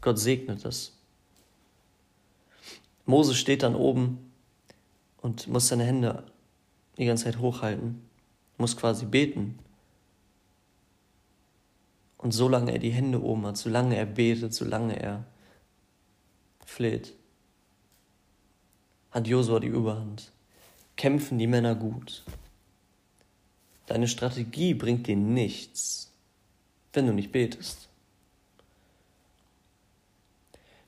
Gott 0.00 0.18
segnet 0.18 0.64
das. 0.64 0.94
Mose 3.06 3.34
steht 3.34 3.62
dann 3.62 3.74
oben 3.74 4.32
und 5.18 5.48
muss 5.48 5.68
seine 5.68 5.84
Hände 5.84 6.24
die 6.98 7.06
ganze 7.06 7.24
Zeit 7.24 7.38
hochhalten, 7.38 8.08
muss 8.56 8.76
quasi 8.76 9.04
beten. 9.04 9.58
Und 12.16 12.32
solange 12.32 12.72
er 12.72 12.78
die 12.78 12.90
Hände 12.90 13.22
oben 13.22 13.46
hat, 13.46 13.56
solange 13.56 13.96
er 13.96 14.06
betet, 14.06 14.54
solange 14.54 14.98
er 14.98 15.24
fleht, 16.64 17.14
hat 19.10 19.26
Josua 19.26 19.60
die 19.60 19.68
Überhand. 19.68 20.32
Kämpfen 20.96 21.38
die 21.38 21.46
Männer 21.46 21.74
gut. 21.74 22.24
Deine 23.86 24.08
Strategie 24.08 24.74
bringt 24.74 25.06
dir 25.06 25.16
nichts, 25.16 26.12
wenn 26.92 27.06
du 27.06 27.12
nicht 27.12 27.32
betest. 27.32 27.88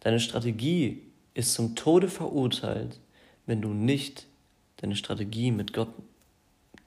Deine 0.00 0.20
Strategie 0.20 1.05
ist 1.36 1.52
zum 1.52 1.76
Tode 1.76 2.08
verurteilt, 2.08 2.98
wenn 3.44 3.60
du 3.60 3.68
nicht 3.68 4.26
deine 4.78 4.96
Strategie 4.96 5.50
mit 5.50 5.74
Gott, 5.74 5.90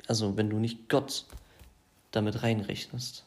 also 0.08 0.38
wenn 0.38 0.50
du 0.50 0.58
nicht 0.58 0.90
Gott 0.90 1.26
damit 2.12 2.42
reinrechnest. 2.42 3.26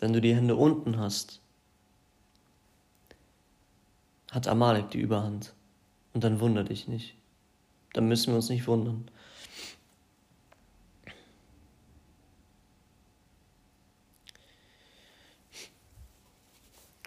Wenn 0.00 0.12
du 0.12 0.20
die 0.20 0.34
Hände 0.34 0.54
unten 0.54 0.98
hast, 0.98 1.40
hat 4.30 4.48
Amalek 4.48 4.90
die 4.90 5.00
Überhand. 5.00 5.54
Und 6.12 6.24
dann 6.24 6.40
wunder 6.40 6.62
dich 6.62 6.86
nicht. 6.86 7.14
Dann 7.94 8.06
müssen 8.06 8.28
wir 8.28 8.36
uns 8.36 8.50
nicht 8.50 8.66
wundern. 8.66 9.08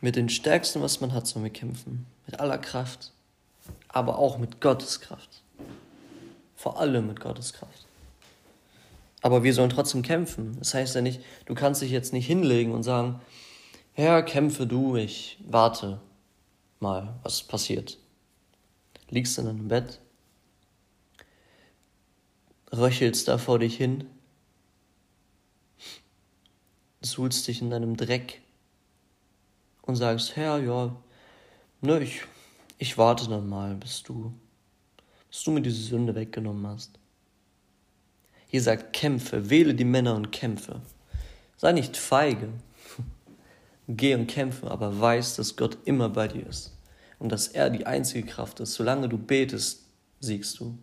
Mit 0.01 0.15
den 0.15 0.29
Stärksten, 0.29 0.81
was 0.81 1.01
man 1.01 1.13
hat, 1.13 1.25
sollen 1.25 1.43
wir 1.43 1.51
kämpfen. 1.51 2.05
Mit 2.25 2.39
aller 2.39 2.57
Kraft. 2.57 3.11
Aber 3.87 4.19
auch 4.19 4.37
mit 4.37 4.61
Gottes 4.61 5.01
Kraft. 5.01 5.41
Vor 6.55 6.79
allem 6.79 7.07
mit 7.07 7.19
Gottes 7.19 7.53
Kraft. 7.53 7.85
Aber 9.21 9.43
wir 9.43 9.53
sollen 9.53 9.69
trotzdem 9.69 10.03
kämpfen. 10.03 10.55
Das 10.59 10.73
heißt 10.73 10.95
ja 10.95 11.01
nicht, 11.01 11.21
du 11.45 11.55
kannst 11.55 11.81
dich 11.81 11.91
jetzt 11.91 12.13
nicht 12.13 12.27
hinlegen 12.27 12.73
und 12.73 12.83
sagen, 12.83 13.19
Herr, 13.93 14.21
kämpfe 14.21 14.67
du, 14.67 14.95
ich 14.95 15.39
warte 15.43 15.99
mal, 16.79 17.15
was 17.23 17.41
passiert. 17.41 17.97
Liegst 19.09 19.37
in 19.39 19.45
deinem 19.45 19.67
Bett, 19.67 19.99
röchelst 22.71 23.27
da 23.27 23.37
vor 23.37 23.57
dich 23.57 23.75
hin, 23.75 24.05
suhlst 27.01 27.47
dich 27.47 27.61
in 27.61 27.71
deinem 27.71 27.97
Dreck 27.97 28.41
und 29.87 29.95
sagst, 29.95 30.35
Herr, 30.35 30.59
ja, 30.59 30.95
ne, 31.81 32.03
ich, 32.03 32.21
ich 32.77 32.97
warte 32.97 33.27
dann 33.27 33.47
mal, 33.47 33.73
bis 33.75 34.03
du, 34.03 34.33
bis 35.29 35.43
du 35.43 35.51
mir 35.51 35.61
diese 35.61 35.81
Sünde 35.81 36.13
weggenommen 36.13 36.67
hast. 36.67 36.99
Hier 38.47 38.61
sagt, 38.61 38.93
kämpfe, 38.93 39.49
wähle 39.49 39.73
die 39.73 39.85
Männer 39.85 40.15
und 40.15 40.31
kämpfe. 40.31 40.81
Sei 41.55 41.71
nicht 41.71 41.97
feige. 41.97 42.49
Geh 43.87 44.13
und 44.13 44.27
kämpfe, 44.27 44.69
aber 44.69 44.99
weiß, 44.99 45.37
dass 45.37 45.55
Gott 45.55 45.77
immer 45.85 46.09
bei 46.09 46.27
dir 46.27 46.45
ist 46.45 46.77
und 47.19 47.31
dass 47.31 47.47
er 47.47 47.69
die 47.69 47.85
einzige 47.85 48.27
Kraft 48.27 48.59
ist. 48.59 48.73
Solange 48.73 49.09
du 49.09 49.17
betest, 49.17 49.85
siegst 50.19 50.59
du. 50.59 50.77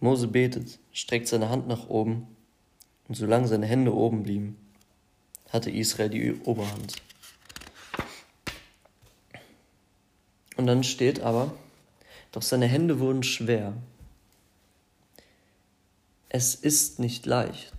Mose 0.00 0.28
betet, 0.28 0.78
streckt 0.92 1.26
seine 1.26 1.48
Hand 1.48 1.66
nach 1.66 1.88
oben 1.88 2.37
und 3.08 3.14
solange 3.14 3.48
seine 3.48 3.66
Hände 3.66 3.94
oben 3.94 4.22
blieben, 4.22 4.56
hatte 5.48 5.70
Israel 5.70 6.10
die 6.10 6.34
Oberhand. 6.34 6.96
Und 10.56 10.66
dann 10.66 10.84
steht 10.84 11.20
aber, 11.20 11.54
doch 12.32 12.42
seine 12.42 12.66
Hände 12.66 12.98
wurden 12.98 13.22
schwer. 13.22 13.74
Es 16.28 16.54
ist 16.54 16.98
nicht 16.98 17.24
leicht 17.24 17.72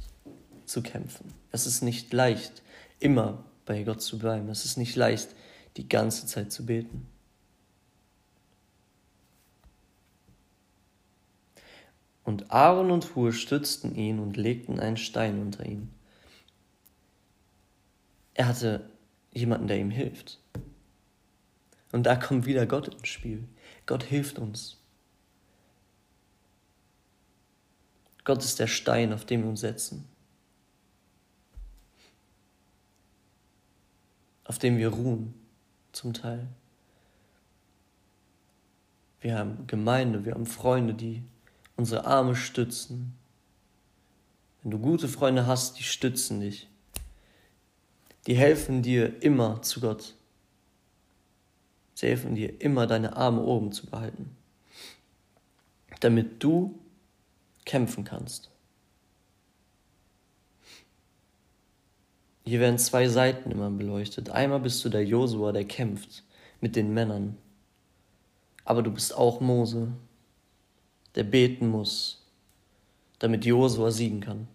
zu 0.66 0.82
kämpfen. 0.82 1.34
Es 1.52 1.68
ist 1.68 1.82
nicht 1.82 2.12
leicht, 2.14 2.64
immer 3.00 3.44
bei 3.66 3.84
Gott 3.84 4.02
zu 4.02 4.18
bleiben. 4.18 4.50
Es 4.50 4.66
ist 4.66 4.78
nicht 4.78 4.96
leicht, 4.96 5.30
die 5.78 5.90
ganze 5.90 6.26
Zeit 6.26 6.52
zu 6.52 6.66
beten. 6.66 7.08
Und 12.30 12.52
Aaron 12.52 12.92
und 12.92 13.16
Hur 13.16 13.34
stützten 13.34 13.96
ihn 13.96 14.20
und 14.20 14.38
legten 14.38 14.80
einen 14.80 14.98
Stein 14.98 15.42
unter 15.42 15.66
ihn. 15.66 15.90
Er 18.36 18.50
hatte 18.50 18.88
jemanden, 19.32 19.66
der 19.66 19.80
ihm 19.80 19.90
hilft. 19.90 20.40
Und 21.92 22.04
da 22.04 22.16
kommt 22.16 22.46
wieder 22.46 22.68
Gott 22.68 22.88
ins 22.88 23.08
Spiel. 23.08 23.48
Gott 23.88 24.04
hilft 24.04 24.38
uns. 24.38 24.78
Gott 28.26 28.44
ist 28.44 28.60
der 28.60 28.68
Stein, 28.68 29.12
auf 29.12 29.26
dem 29.26 29.42
wir 29.42 29.50
uns 29.50 29.62
setzen. 29.62 30.08
Auf 34.44 34.60
dem 34.60 34.78
wir 34.78 34.90
ruhen, 34.90 35.34
zum 35.94 36.14
Teil. 36.14 36.48
Wir 39.20 39.40
haben 39.40 39.66
Gemeinde, 39.66 40.26
wir 40.26 40.36
haben 40.36 40.46
Freunde, 40.46 40.94
die 40.94 41.24
unsere 41.80 42.06
Arme 42.06 42.36
stützen. 42.36 43.18
Wenn 44.62 44.72
du 44.72 44.80
gute 44.80 45.08
Freunde 45.08 45.48
hast, 45.48 45.80
die 45.80 45.84
stützen 45.84 46.42
dich. 46.42 46.68
Die 48.28 48.36
helfen 48.36 48.82
dir 48.82 49.24
immer 49.24 49.62
zu 49.62 49.80
Gott. 49.80 50.16
Sie 51.94 52.08
helfen 52.08 52.36
dir 52.36 52.60
immer 52.62 52.86
deine 52.86 53.16
Arme 53.16 53.42
oben 53.42 53.72
zu 53.72 53.88
behalten, 53.88 54.36
damit 56.02 56.44
du 56.44 56.78
kämpfen 57.64 58.04
kannst. 58.04 58.52
Hier 62.44 62.60
werden 62.60 62.78
zwei 62.78 63.08
Seiten 63.08 63.52
immer 63.52 63.70
beleuchtet. 63.70 64.32
Einmal 64.32 64.60
bist 64.60 64.84
du 64.84 64.90
der 64.90 65.06
Josua, 65.06 65.54
der 65.54 65.64
kämpft 65.64 66.26
mit 66.60 66.76
den 66.76 66.94
Männern. 66.94 67.38
Aber 68.66 68.84
du 68.84 68.92
bist 68.92 69.16
auch 69.16 69.40
Mose, 69.40 69.94
der 71.16 71.24
beten 71.24 71.68
muss, 71.68 72.26
damit 73.20 73.46
Josua 73.46 73.92
siegen 73.92 74.22
kann. 74.22 74.48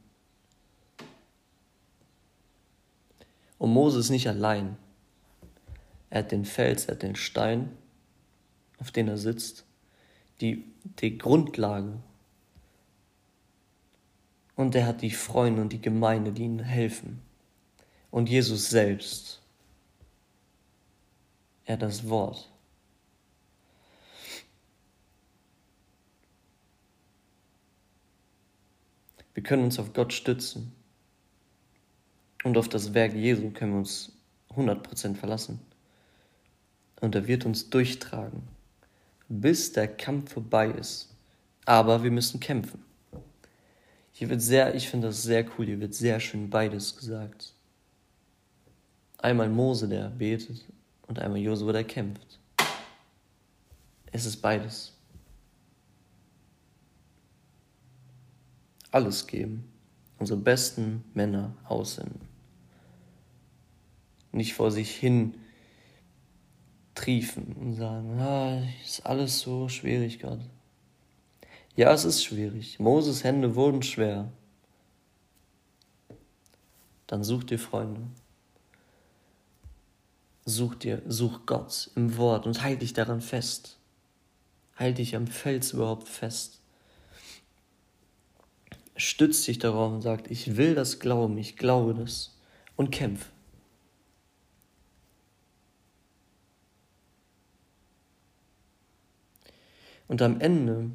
Und 3.59 3.73
Mose 3.73 3.99
ist 3.99 4.11
nicht 4.11 4.29
allein. 4.29 4.77
Er 6.11 6.21
hat 6.21 6.33
den 6.33 6.45
Fels, 6.45 6.87
er 6.87 6.95
hat 6.95 7.03
den 7.03 7.17
Stein, 7.17 7.71
auf 8.79 8.91
den 8.91 9.09
er 9.09 9.19
sitzt, 9.19 9.65
die, 10.41 10.65
die 11.01 11.19
Grundlage. 11.19 11.99
Und 14.57 14.75
er 14.75 14.87
hat 14.87 15.03
die 15.03 15.11
Freunde 15.11 15.63
und 15.63 15.73
die 15.73 15.81
Gemeinde, 15.81 16.33
die 16.33 16.45
ihm 16.45 16.59
helfen. 16.61 17.21
Und 18.11 18.29
Jesus 18.29 18.71
selbst. 18.71 19.41
Er 21.65 21.75
hat 21.75 21.83
das 21.83 22.09
Wort. 22.09 22.51
Wir 29.35 29.43
können 29.43 29.65
uns 29.65 29.79
auf 29.79 29.93
Gott 29.93 30.13
stützen. 30.13 30.73
Und 32.45 32.57
auf 32.57 32.69
das 32.69 32.95
Werk 32.95 33.15
Jesu 33.15 33.51
können 33.51 33.73
wir 33.73 33.79
uns 33.79 34.13
100% 34.55 35.17
verlassen. 35.17 35.61
Und 37.01 37.15
er 37.15 37.27
wird 37.27 37.45
uns 37.45 37.69
durchtragen, 37.71 38.43
bis 39.29 39.73
der 39.73 39.89
Kampf 39.89 40.33
vorbei 40.33 40.69
ist. 40.69 41.15
Aber 41.65 42.03
wir 42.03 42.11
müssen 42.11 42.41
kämpfen. 42.41 42.85
Hier 44.13 44.29
wird 44.29 44.43
sehr, 44.43 44.75
ich 44.75 44.89
finde 44.89 45.09
das 45.09 45.23
sehr 45.23 45.45
cool, 45.59 45.67
hier 45.67 45.81
wird 45.81 45.95
sehr 45.95 46.21
schön 46.21 46.49
beides 46.49 46.97
gesagt. 46.97 47.53
Einmal 49.19 49.49
Mose, 49.49 49.89
der 49.89 50.09
betet, 50.11 50.65
und 51.09 51.19
einmal 51.19 51.41
Josua, 51.41 51.73
der 51.73 51.85
kämpft. 51.85 52.39
Es 54.13 54.27
ist 54.27 54.37
beides. 54.37 54.94
Alles 58.95 59.27
geben, 59.27 59.65
unsere 60.21 60.39
besten 60.39 61.05
Männer 61.15 61.57
aussenden. 61.65 62.21
Nicht 64.31 64.55
vor 64.55 64.71
sich 64.71 64.95
hin 64.95 65.35
triefen 66.95 67.55
und 67.55 67.75
sagen, 67.75 68.21
ah, 68.21 68.63
ist 68.85 69.05
alles 69.05 69.41
so 69.41 69.69
schwierig 69.69 70.21
gerade. 70.21 70.45
Ja, 71.75 71.93
es 71.93 72.05
ist 72.05 72.23
schwierig. 72.23 72.79
Moses 72.79 73.25
Hände 73.25 73.57
wurden 73.57 73.83
schwer. 73.83 74.31
Dann 77.09 77.25
such 77.25 77.45
dir 77.45 77.59
Freunde. 77.59 78.01
Such 80.45 80.77
dir, 80.77 81.03
such 81.07 81.47
Gott 81.47 81.91
im 81.97 82.17
Wort 82.17 82.47
und 82.47 82.63
halt 82.63 82.83
dich 82.83 82.93
daran 82.93 83.21
fest. 83.21 83.79
Halt 84.77 84.99
dich 84.99 85.17
am 85.17 85.27
Fels 85.27 85.73
überhaupt 85.73 86.09
fest 86.09 86.61
stützt 88.97 89.45
sich 89.45 89.59
darauf 89.59 89.93
und 89.93 90.03
sagt, 90.03 90.31
ich 90.31 90.57
will 90.57 90.75
das 90.75 91.01
glauben, 91.01 91.37
ich 91.39 91.57
glaube 91.57 91.95
das 91.95 92.37
und 92.77 92.91
kämpf. 92.91 93.31
Und 100.07 100.23
am 100.23 100.41
Ende 100.41 100.91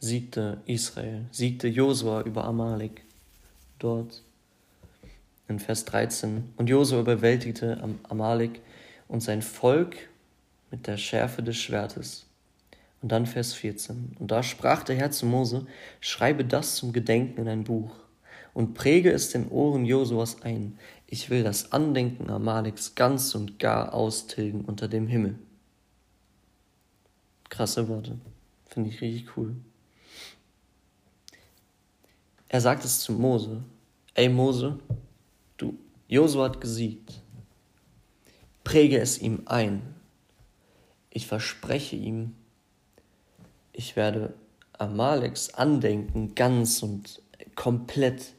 siegte 0.00 0.60
Israel, 0.66 1.26
siegte 1.30 1.68
Josua 1.68 2.22
über 2.22 2.44
Amalek 2.44 3.04
dort 3.78 4.22
in 5.48 5.58
Vers 5.58 5.84
13. 5.84 6.52
Und 6.56 6.68
Josua 6.68 7.00
überwältigte 7.00 7.82
Amalek 8.04 8.60
und 9.08 9.22
sein 9.22 9.42
Volk 9.42 9.96
mit 10.70 10.86
der 10.86 10.96
Schärfe 10.96 11.42
des 11.42 11.56
Schwertes. 11.56 12.29
Und 13.02 13.12
dann 13.12 13.26
Vers 13.26 13.54
14. 13.54 14.16
Und 14.18 14.30
da 14.30 14.42
sprach 14.42 14.82
der 14.82 14.96
Herr 14.96 15.10
zu 15.10 15.26
Mose, 15.26 15.66
schreibe 16.00 16.44
das 16.44 16.76
zum 16.76 16.92
Gedenken 16.92 17.40
in 17.40 17.48
ein 17.48 17.64
Buch 17.64 17.92
und 18.52 18.74
präge 18.74 19.10
es 19.10 19.30
den 19.30 19.48
Ohren 19.48 19.84
Josuas 19.84 20.42
ein. 20.42 20.78
Ich 21.06 21.30
will 21.30 21.42
das 21.42 21.72
Andenken 21.72 22.30
Amaleks 22.30 22.94
ganz 22.94 23.34
und 23.34 23.58
gar 23.58 23.94
austilgen 23.94 24.64
unter 24.64 24.88
dem 24.88 25.06
Himmel. 25.06 25.38
Krasse 27.48 27.88
Worte. 27.88 28.18
Finde 28.66 28.90
ich 28.90 29.00
richtig 29.00 29.36
cool. 29.36 29.56
Er 32.48 32.60
sagt 32.60 32.84
es 32.84 33.00
zu 33.00 33.12
Mose. 33.12 33.62
Ey 34.14 34.28
Mose, 34.28 34.78
du, 35.56 35.78
Josua 36.08 36.46
hat 36.46 36.60
gesiegt. 36.60 37.22
Präge 38.64 38.98
es 38.98 39.18
ihm 39.18 39.42
ein. 39.46 39.82
Ich 41.10 41.26
verspreche 41.26 41.96
ihm, 41.96 42.34
ich 43.80 43.96
werde 43.96 44.34
Amaleks 44.74 45.54
Andenken 45.54 46.34
ganz 46.34 46.82
und 46.82 47.22
komplett 47.54 48.34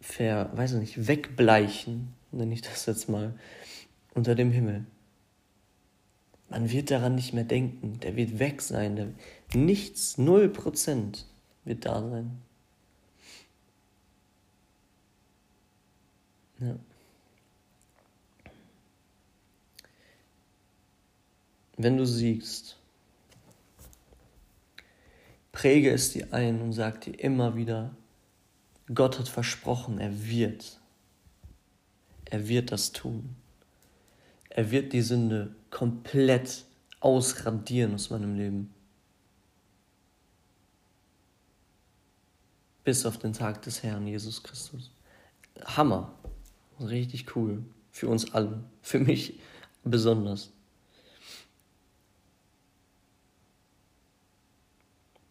ver, 0.00 0.50
weiß 0.56 0.72
ich 0.72 0.80
nicht, 0.80 1.06
wegbleichen, 1.06 2.14
nenne 2.32 2.52
ich 2.52 2.62
das 2.62 2.86
jetzt 2.86 3.08
mal, 3.08 3.38
unter 4.12 4.34
dem 4.34 4.50
Himmel. 4.50 4.86
Man 6.48 6.68
wird 6.72 6.90
daran 6.90 7.14
nicht 7.14 7.32
mehr 7.32 7.44
denken. 7.44 8.00
Der 8.00 8.16
wird 8.16 8.40
weg 8.40 8.60
sein. 8.60 8.96
Der, 8.96 9.08
nichts, 9.54 10.18
null 10.18 10.48
Prozent 10.48 11.24
wird 11.64 11.84
da 11.84 12.00
sein. 12.00 12.42
Ja. 16.58 16.76
Wenn 21.76 21.96
du 21.96 22.04
siegst, 22.04 22.77
präge 25.58 25.90
es 25.90 26.12
dir 26.12 26.32
ein 26.32 26.62
und 26.62 26.72
sag 26.72 27.00
dir 27.00 27.18
immer 27.18 27.56
wieder, 27.56 27.90
Gott 28.94 29.18
hat 29.18 29.28
versprochen, 29.28 29.98
er 29.98 30.24
wird. 30.24 30.78
Er 32.26 32.46
wird 32.46 32.70
das 32.70 32.92
tun. 32.92 33.34
Er 34.50 34.70
wird 34.70 34.92
die 34.92 35.02
Sünde 35.02 35.56
komplett 35.70 36.64
ausradieren 37.00 37.94
aus 37.94 38.08
meinem 38.10 38.36
Leben. 38.36 38.72
Bis 42.84 43.04
auf 43.04 43.18
den 43.18 43.32
Tag 43.32 43.60
des 43.62 43.82
Herrn 43.82 44.06
Jesus 44.06 44.44
Christus. 44.44 44.92
Hammer. 45.64 46.14
Richtig 46.78 47.34
cool. 47.34 47.64
Für 47.90 48.06
uns 48.06 48.32
alle. 48.32 48.62
Für 48.80 49.00
mich 49.00 49.40
besonders. 49.82 50.52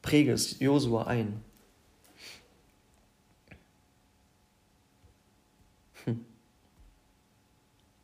Präge 0.08 0.32
es 0.32 0.58
Josua 0.62 1.04
ein. 1.08 1.44
Hm. 6.06 6.26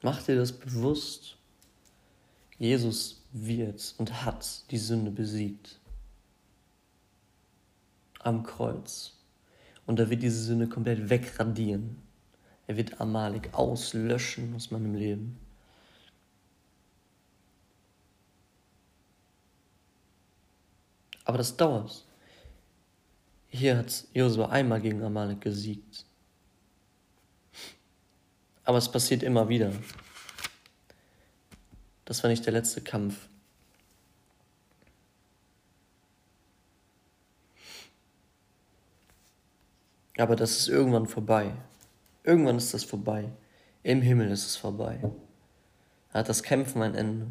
Mach 0.01 0.21
dir 0.21 0.35
das 0.35 0.51
bewusst. 0.51 1.37
Jesus 2.59 3.23
wird 3.31 3.95
und 3.99 4.25
hat 4.25 4.69
die 4.69 4.79
Sünde 4.79 5.11
besiegt. 5.11 5.79
Am 8.19 8.43
Kreuz. 8.43 9.13
Und 9.85 9.97
er 9.97 10.09
wird 10.09 10.23
diese 10.23 10.43
Sünde 10.43 10.67
komplett 10.67 11.09
wegradieren. 11.09 12.01
Er 12.67 12.75
wird 12.75 12.99
Amalek 12.99 13.53
auslöschen 13.53 14.53
aus 14.55 14.71
meinem 14.71 14.93
Leben. 14.93 15.39
Aber 21.25 21.37
das 21.37 21.55
dauert. 21.55 22.05
Hier 23.49 23.77
hat 23.77 24.05
Josua 24.13 24.49
einmal 24.49 24.81
gegen 24.81 25.03
Amalek 25.03 25.41
gesiegt. 25.41 26.05
Aber 28.63 28.77
es 28.77 28.91
passiert 28.91 29.23
immer 29.23 29.47
wieder. 29.49 29.71
Das 32.05 32.23
war 32.23 32.29
nicht 32.29 32.45
der 32.45 32.53
letzte 32.53 32.81
Kampf. 32.81 33.27
Aber 40.17 40.35
das 40.35 40.57
ist 40.57 40.67
irgendwann 40.67 41.07
vorbei. 41.07 41.53
Irgendwann 42.23 42.57
ist 42.57 42.73
das 42.73 42.83
vorbei. 42.83 43.29
Im 43.81 44.01
Himmel 44.01 44.31
ist 44.31 44.45
es 44.45 44.55
vorbei. 44.55 44.99
Da 46.11 46.19
hat 46.19 46.29
das 46.29 46.43
Kämpfen 46.43 46.81
ein 46.81 46.95
Ende. 46.95 47.27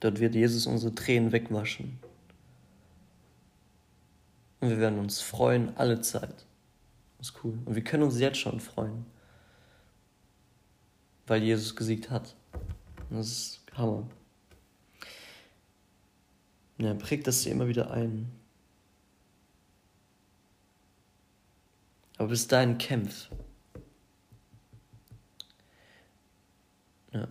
Dort 0.00 0.18
wird 0.18 0.34
Jesus 0.34 0.66
unsere 0.66 0.94
Tränen 0.94 1.30
wegwaschen. 1.32 1.98
Und 4.60 4.70
wir 4.70 4.78
werden 4.78 4.98
uns 4.98 5.20
freuen 5.20 5.76
alle 5.76 6.00
Zeit. 6.00 6.46
Das 7.18 7.28
ist 7.28 7.44
cool. 7.44 7.58
Und 7.64 7.74
wir 7.74 7.84
können 7.84 8.02
uns 8.02 8.18
jetzt 8.18 8.38
schon 8.38 8.60
freuen. 8.60 9.04
Weil 11.26 11.42
Jesus 11.42 11.76
gesiegt 11.76 12.10
hat. 12.10 12.34
Das 13.10 13.26
ist 13.26 13.60
Hammer. 13.74 14.08
Ja, 16.78 16.94
prägt 16.94 17.26
das 17.26 17.42
dir 17.42 17.50
immer 17.50 17.68
wieder 17.68 17.90
ein. 17.90 18.30
Aber 22.16 22.28
bis 22.28 22.46
dahin 22.48 22.78
kämpf. 22.78 23.30
Ja. 27.12 27.28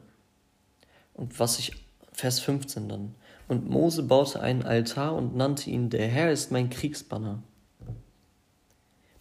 Und 1.13 1.39
was 1.39 1.59
ich 1.59 1.88
Vers 2.19 2.41
15 2.41 2.89
dann. 2.89 3.15
Und 3.47 3.69
Mose 3.69 4.03
baute 4.03 4.41
einen 4.41 4.63
Altar 4.63 5.15
und 5.15 5.35
nannte 5.35 5.69
ihn, 5.69 5.89
der 5.89 6.07
Herr 6.07 6.31
ist 6.31 6.51
mein 6.51 6.69
Kriegsbanner. 6.69 7.41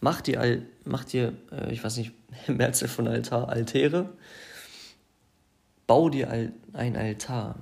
Mach 0.01 0.21
dir, 0.21 0.41
Al 0.41 0.67
mach 0.85 1.05
dir 1.05 1.35
äh, 1.53 1.73
ich 1.73 1.83
weiß 1.83 1.97
nicht, 1.97 2.13
Mehrzahl 2.49 2.89
von 2.89 3.07
Altar, 3.07 3.49
Altäre. 3.49 4.13
Bau 5.87 6.09
dir 6.11 6.29
Al 6.29 6.53
ein 6.73 6.97
Altar. 6.97 7.61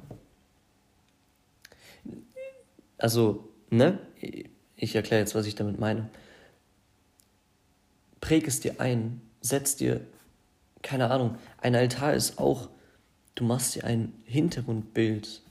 Also, 2.98 3.48
ne? 3.68 3.98
Ich 4.74 4.94
erkläre 4.94 5.20
jetzt, 5.20 5.34
was 5.34 5.46
ich 5.46 5.54
damit 5.54 5.78
meine. 5.78 6.08
Präg 8.20 8.48
es 8.48 8.60
dir 8.60 8.80
ein, 8.80 9.20
setz 9.42 9.76
dir, 9.76 10.00
keine 10.82 11.10
Ahnung, 11.10 11.36
ein 11.58 11.74
Altar 11.74 12.14
ist 12.14 12.38
auch 12.38 12.70
Du 13.36 13.44
machst 13.44 13.74
dir 13.74 13.84
ein 13.84 14.14
Hintergrundbild 14.24 15.42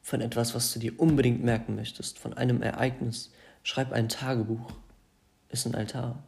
von 0.00 0.20
etwas, 0.20 0.54
was 0.54 0.72
du 0.72 0.78
dir 0.78 0.98
unbedingt 0.98 1.42
merken 1.42 1.74
möchtest, 1.74 2.18
von 2.18 2.32
einem 2.34 2.62
Ereignis. 2.62 3.32
Schreib 3.64 3.92
ein 3.92 4.08
Tagebuch. 4.08 4.72
Ist 5.48 5.66
ein 5.66 5.74
Altar. 5.74 6.22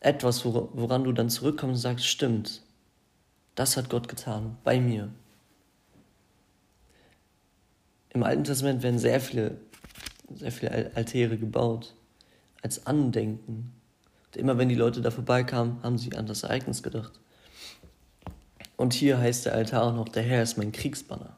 Etwas, 0.00 0.44
woran 0.44 1.04
du 1.04 1.12
dann 1.12 1.30
zurückkommst 1.30 1.76
und 1.76 1.80
sagst, 1.80 2.06
stimmt, 2.06 2.62
das 3.54 3.76
hat 3.76 3.88
Gott 3.88 4.08
getan, 4.08 4.58
bei 4.64 4.80
mir. 4.80 5.10
Im 8.10 8.24
Alten 8.24 8.44
Testament 8.44 8.82
werden 8.82 8.98
sehr 8.98 9.20
viele, 9.20 9.58
sehr 10.34 10.50
viele 10.52 10.90
Altäre 10.96 11.38
gebaut, 11.38 11.94
als 12.62 12.86
Andenken. 12.86 13.72
Und 14.26 14.36
immer 14.36 14.58
wenn 14.58 14.68
die 14.68 14.74
Leute 14.74 15.00
da 15.00 15.12
vorbeikamen, 15.12 15.82
haben 15.84 15.98
sie 15.98 16.16
an 16.16 16.26
das 16.26 16.42
Ereignis 16.42 16.82
gedacht. 16.82 17.12
Und 18.78 18.94
hier 18.94 19.18
heißt 19.18 19.44
der 19.44 19.54
Altar 19.54 19.82
auch 19.82 19.92
noch, 19.92 20.08
der 20.08 20.22
Herr 20.22 20.40
ist 20.40 20.56
mein 20.56 20.70
Kriegsbanner. 20.70 21.36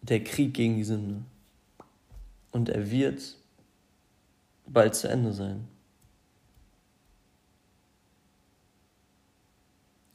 Der 0.00 0.22
Krieg 0.22 0.54
gegen 0.54 0.76
die 0.76 0.84
Sünde. 0.84 1.24
Und 2.52 2.68
er 2.68 2.88
wird 2.88 3.36
bald 4.64 4.94
zu 4.94 5.08
Ende 5.08 5.32
sein. 5.32 5.66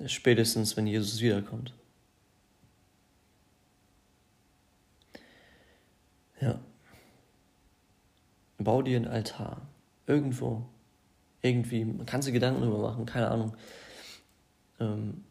Spätestens, 0.05 0.77
wenn 0.77 0.87
Jesus 0.87 1.19
wiederkommt. 1.19 1.73
Ja. 6.39 6.61
Bau 8.57 8.81
dir 8.83 8.95
einen 8.95 9.07
Altar. 9.09 9.67
Irgendwo. 10.07 10.65
Irgendwie. 11.41 11.83
Man 11.83 12.05
kann 12.05 12.21
sich 12.21 12.31
Gedanken 12.31 12.61
darüber 12.61 12.79
machen, 12.79 13.05
keine 13.05 13.29
Ahnung. 13.29 13.57
Ähm, 14.79 15.23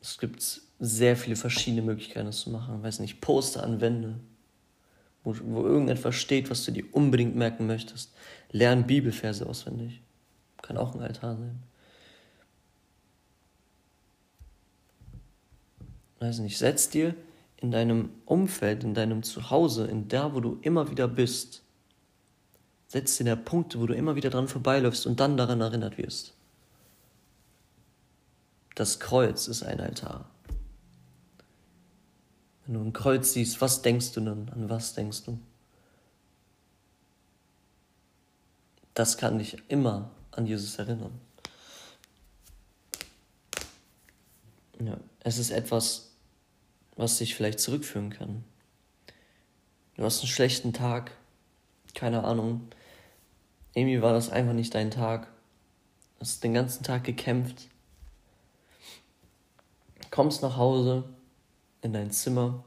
es 0.00 0.18
gibt 0.18 0.62
sehr 0.78 1.16
viele 1.16 1.36
verschiedene 1.36 1.82
Möglichkeiten, 1.82 2.26
das 2.26 2.40
zu 2.40 2.50
machen. 2.50 2.76
Ich 2.78 2.82
weiß 2.82 3.00
nicht, 3.00 3.20
Poster 3.20 3.62
an 3.62 3.80
Wände, 3.80 4.18
wo, 5.22 5.36
wo 5.42 5.62
irgendetwas 5.64 6.14
steht, 6.14 6.50
was 6.50 6.64
du 6.64 6.72
dir 6.72 6.84
unbedingt 6.92 7.36
merken 7.36 7.66
möchtest. 7.66 8.12
Lern 8.50 8.86
Bibelverse 8.86 9.46
auswendig. 9.46 10.00
Kann 10.62 10.76
auch 10.76 10.94
ein 10.94 11.02
Altar 11.02 11.36
sein. 11.36 11.62
Weiß 16.18 16.38
nicht, 16.40 16.58
setz 16.58 16.88
dir 16.90 17.14
in 17.56 17.70
deinem 17.70 18.10
Umfeld, 18.24 18.84
in 18.84 18.94
deinem 18.94 19.22
Zuhause, 19.22 19.86
in 19.86 20.08
da, 20.08 20.34
wo 20.34 20.40
du 20.40 20.58
immer 20.62 20.90
wieder 20.90 21.08
bist, 21.08 21.62
setz 22.88 23.16
dir 23.16 23.24
da 23.24 23.36
Punkte, 23.36 23.80
wo 23.80 23.86
du 23.86 23.94
immer 23.94 24.16
wieder 24.16 24.30
dran 24.30 24.48
vorbeiläufst 24.48 25.06
und 25.06 25.20
dann 25.20 25.36
daran 25.36 25.60
erinnert 25.60 25.98
wirst. 25.98 26.34
Das 28.80 28.98
Kreuz 28.98 29.46
ist 29.46 29.62
ein 29.62 29.78
Altar. 29.78 30.24
Wenn 32.64 32.74
du 32.76 32.80
ein 32.80 32.94
Kreuz 32.94 33.34
siehst, 33.34 33.60
was 33.60 33.82
denkst 33.82 34.12
du 34.12 34.22
dann? 34.22 34.48
An 34.48 34.70
was 34.70 34.94
denkst 34.94 35.24
du? 35.24 35.38
Das 38.94 39.18
kann 39.18 39.38
dich 39.38 39.58
immer 39.68 40.10
an 40.30 40.46
Jesus 40.46 40.78
erinnern. 40.78 41.20
Ja, 44.82 44.96
es 45.24 45.36
ist 45.36 45.50
etwas, 45.50 46.12
was 46.96 47.18
dich 47.18 47.34
vielleicht 47.34 47.60
zurückführen 47.60 48.08
kann. 48.08 48.44
Du 49.96 50.04
hast 50.04 50.20
einen 50.20 50.28
schlechten 50.28 50.72
Tag, 50.72 51.12
keine 51.94 52.24
Ahnung. 52.24 52.70
Irgendwie 53.74 54.00
war 54.00 54.14
das 54.14 54.30
einfach 54.30 54.54
nicht 54.54 54.74
dein 54.74 54.90
Tag. 54.90 55.26
Du 56.14 56.20
hast 56.20 56.42
den 56.42 56.54
ganzen 56.54 56.82
Tag 56.82 57.04
gekämpft, 57.04 57.68
kommst 60.10 60.42
nach 60.42 60.56
Hause 60.56 61.04
in 61.82 61.92
dein 61.92 62.10
Zimmer 62.10 62.64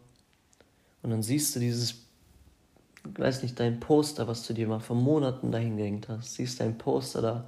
und 1.02 1.10
dann 1.10 1.22
siehst 1.22 1.56
du 1.56 1.60
dieses, 1.60 1.92
ich 1.92 3.20
weiß 3.20 3.44
nicht, 3.44 3.60
dein 3.60 3.80
Poster, 3.80 4.28
was 4.28 4.48
du 4.48 4.54
dir 4.54 4.68
mal 4.68 4.80
vor 4.80 4.96
Monaten 4.96 5.52
dahingehängt 5.52 6.08
hast, 6.08 6.36
siehst 6.36 6.60
dein 6.60 6.78
Poster 6.78 7.22
da 7.22 7.48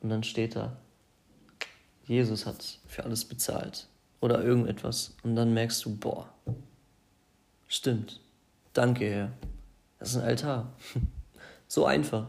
Und 0.00 0.10
dann 0.10 0.22
steht 0.22 0.54
da, 0.54 0.76
Jesus 2.06 2.46
hat 2.46 2.78
für 2.86 3.04
alles 3.04 3.24
bezahlt 3.24 3.88
oder 4.20 4.42
irgendetwas. 4.44 5.16
Und 5.22 5.34
dann 5.34 5.52
merkst 5.54 5.84
du, 5.84 5.96
boah, 5.96 6.28
stimmt. 7.66 8.20
Danke, 8.72 9.10
Herr. 9.10 9.32
Das 9.98 10.10
ist 10.10 10.16
ein 10.16 10.24
Altar. 10.24 10.72
so 11.68 11.86
einfach. 11.86 12.28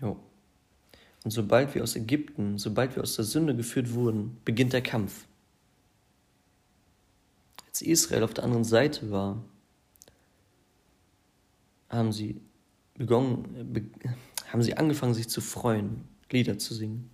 Jo. 0.00 0.16
Und 1.24 1.30
sobald 1.30 1.74
wir 1.74 1.82
aus 1.82 1.96
Ägypten, 1.96 2.58
sobald 2.58 2.96
wir 2.96 3.02
aus 3.02 3.16
der 3.16 3.24
Sünde 3.24 3.54
geführt 3.54 3.92
wurden, 3.92 4.38
beginnt 4.44 4.72
der 4.72 4.82
Kampf. 4.82 5.26
Als 7.68 7.82
Israel 7.82 8.24
auf 8.24 8.34
der 8.34 8.44
anderen 8.44 8.64
Seite 8.64 9.10
war, 9.10 9.42
haben 11.88 12.12
sie 12.12 12.40
begonnen, 12.94 13.72
be 13.72 13.82
haben 14.50 14.62
sie 14.62 14.76
angefangen, 14.76 15.14
sich 15.14 15.28
zu 15.28 15.40
freuen, 15.40 16.08
Lieder 16.30 16.58
zu 16.58 16.74
singen. 16.74 17.08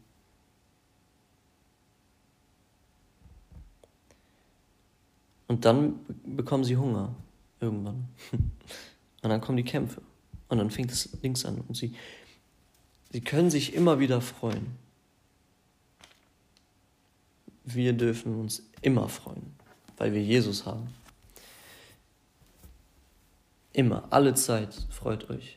Und 5.48 5.64
dann 5.64 6.00
bekommen 6.24 6.64
sie 6.64 6.76
Hunger 6.76 7.14
irgendwann. 7.60 8.08
Und 9.22 9.30
dann 9.30 9.40
kommen 9.40 9.56
die 9.56 9.64
Kämpfe. 9.64 10.00
Und 10.48 10.58
dann 10.58 10.70
fängt 10.70 10.92
es 10.92 11.10
links 11.22 11.44
an. 11.44 11.60
Und 11.60 11.76
sie, 11.76 11.94
sie 13.16 13.22
können 13.22 13.48
sich 13.48 13.72
immer 13.72 13.98
wieder 13.98 14.20
freuen. 14.20 14.76
Wir 17.64 17.94
dürfen 17.94 18.38
uns 18.38 18.62
immer 18.82 19.08
freuen, 19.08 19.54
weil 19.96 20.12
wir 20.12 20.22
Jesus 20.22 20.66
haben. 20.66 20.92
Immer, 23.72 24.06
alle 24.10 24.34
Zeit 24.34 24.86
freut 24.90 25.30
euch. 25.30 25.56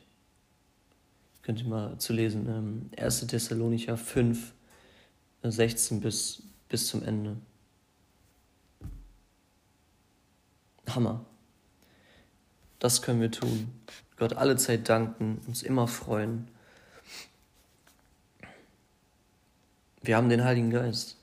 Könnt 1.42 1.60
ihr 1.60 1.68
mal 1.68 1.98
zu 1.98 2.14
lesen, 2.14 2.90
1. 2.96 3.20
Ähm, 3.20 3.28
Thessalonicher 3.28 3.98
5, 3.98 4.54
16 5.42 6.00
bis, 6.00 6.42
bis 6.70 6.86
zum 6.86 7.02
Ende. 7.02 7.36
Hammer. 10.88 11.26
Das 12.78 13.02
können 13.02 13.20
wir 13.20 13.30
tun. 13.30 13.70
Gott 14.16 14.32
alle 14.32 14.56
Zeit 14.56 14.88
danken, 14.88 15.42
uns 15.46 15.62
immer 15.62 15.86
freuen. 15.86 16.48
Wir 20.02 20.16
haben 20.16 20.28
den 20.28 20.44
Heiligen 20.44 20.70
Geist, 20.70 21.16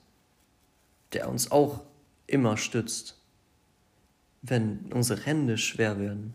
der 1.12 1.28
uns 1.28 1.50
auch 1.50 1.82
immer 2.26 2.56
stützt, 2.56 3.16
wenn 4.42 4.92
unsere 4.92 5.20
Hände 5.24 5.58
schwer 5.58 5.98
werden. 5.98 6.32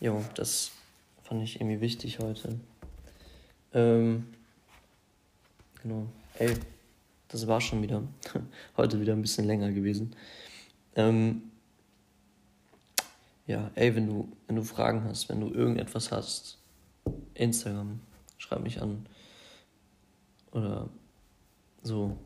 Jo, 0.00 0.22
das 0.34 0.72
fand 1.22 1.42
ich 1.42 1.60
irgendwie 1.60 1.80
wichtig 1.80 2.18
heute. 2.18 2.60
Ähm, 3.72 4.26
genau. 5.82 6.06
Ey, 6.38 6.54
das 7.28 7.46
war 7.46 7.60
schon 7.60 7.82
wieder. 7.82 8.02
heute 8.76 9.00
wieder 9.00 9.14
ein 9.14 9.22
bisschen 9.22 9.46
länger 9.46 9.72
gewesen. 9.72 10.14
Ähm, 10.94 11.50
ja, 13.46 13.70
ey, 13.74 13.94
wenn 13.94 14.06
du, 14.06 14.32
wenn 14.46 14.56
du 14.56 14.62
Fragen 14.62 15.04
hast, 15.04 15.28
wenn 15.28 15.40
du 15.40 15.52
irgendetwas 15.52 16.10
hast, 16.10 16.58
Instagram, 17.34 18.00
schreib 18.38 18.60
mich 18.60 18.82
an. 18.82 19.06
Oder 20.56 20.88
so. 21.82 22.16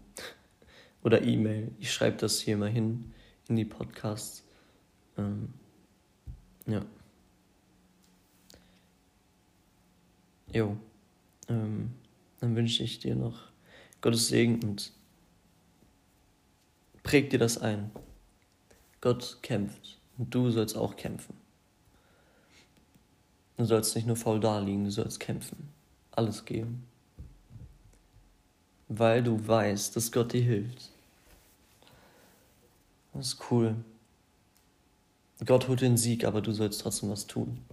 Oder 1.03 1.23
E-Mail. 1.23 1.73
Ich 1.81 1.93
schreibe 1.93 2.17
das 2.17 2.41
hier 2.41 2.57
mal 2.57 2.71
hin 2.71 3.13
in 3.49 3.57
die 3.57 3.65
Podcasts. 3.65 4.45
Ähm, 5.19 5.53
ja. 6.67 6.85
Jo. 10.53 10.77
Ähm, 11.49 11.93
dann 12.39 12.55
wünsche 12.55 12.85
ich 12.85 13.01
dir 13.01 13.17
noch 13.17 13.51
Gottes 14.01 14.29
Segen 14.29 14.63
und 14.63 14.93
präg 17.03 17.31
dir 17.31 17.41
das 17.41 17.59
ein. 17.59 17.91
Gott 19.01 19.39
kämpft. 19.43 19.99
Und 20.19 20.33
du 20.33 20.51
sollst 20.51 20.77
auch 20.77 20.95
kämpfen. 20.95 21.35
Du 23.57 23.65
sollst 23.65 23.97
nicht 23.97 24.07
nur 24.07 24.17
faul 24.17 24.39
daliegen, 24.39 24.85
du 24.85 24.91
sollst 24.93 25.19
kämpfen. 25.19 25.71
Alles 26.13 26.45
geben. 26.45 26.90
Weil 28.93 29.23
du 29.23 29.47
weißt, 29.47 29.95
dass 29.95 30.11
Gott 30.11 30.33
dir 30.33 30.43
hilft. 30.43 30.91
Das 33.15 33.29
ist 33.29 33.51
cool. 33.51 33.77
Gott 35.47 35.69
holt 35.69 35.81
den 35.81 35.97
Sieg, 35.97 36.25
aber 36.25 36.41
du 36.41 36.53
sollst 36.53 36.81
trotzdem 36.81 37.09
was 37.09 37.27
tun. 37.29 37.65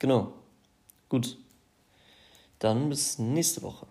Genau. 0.00 0.32
Gut. 1.08 1.38
Dann 2.58 2.88
bis 2.88 3.20
nächste 3.20 3.62
Woche. 3.62 3.86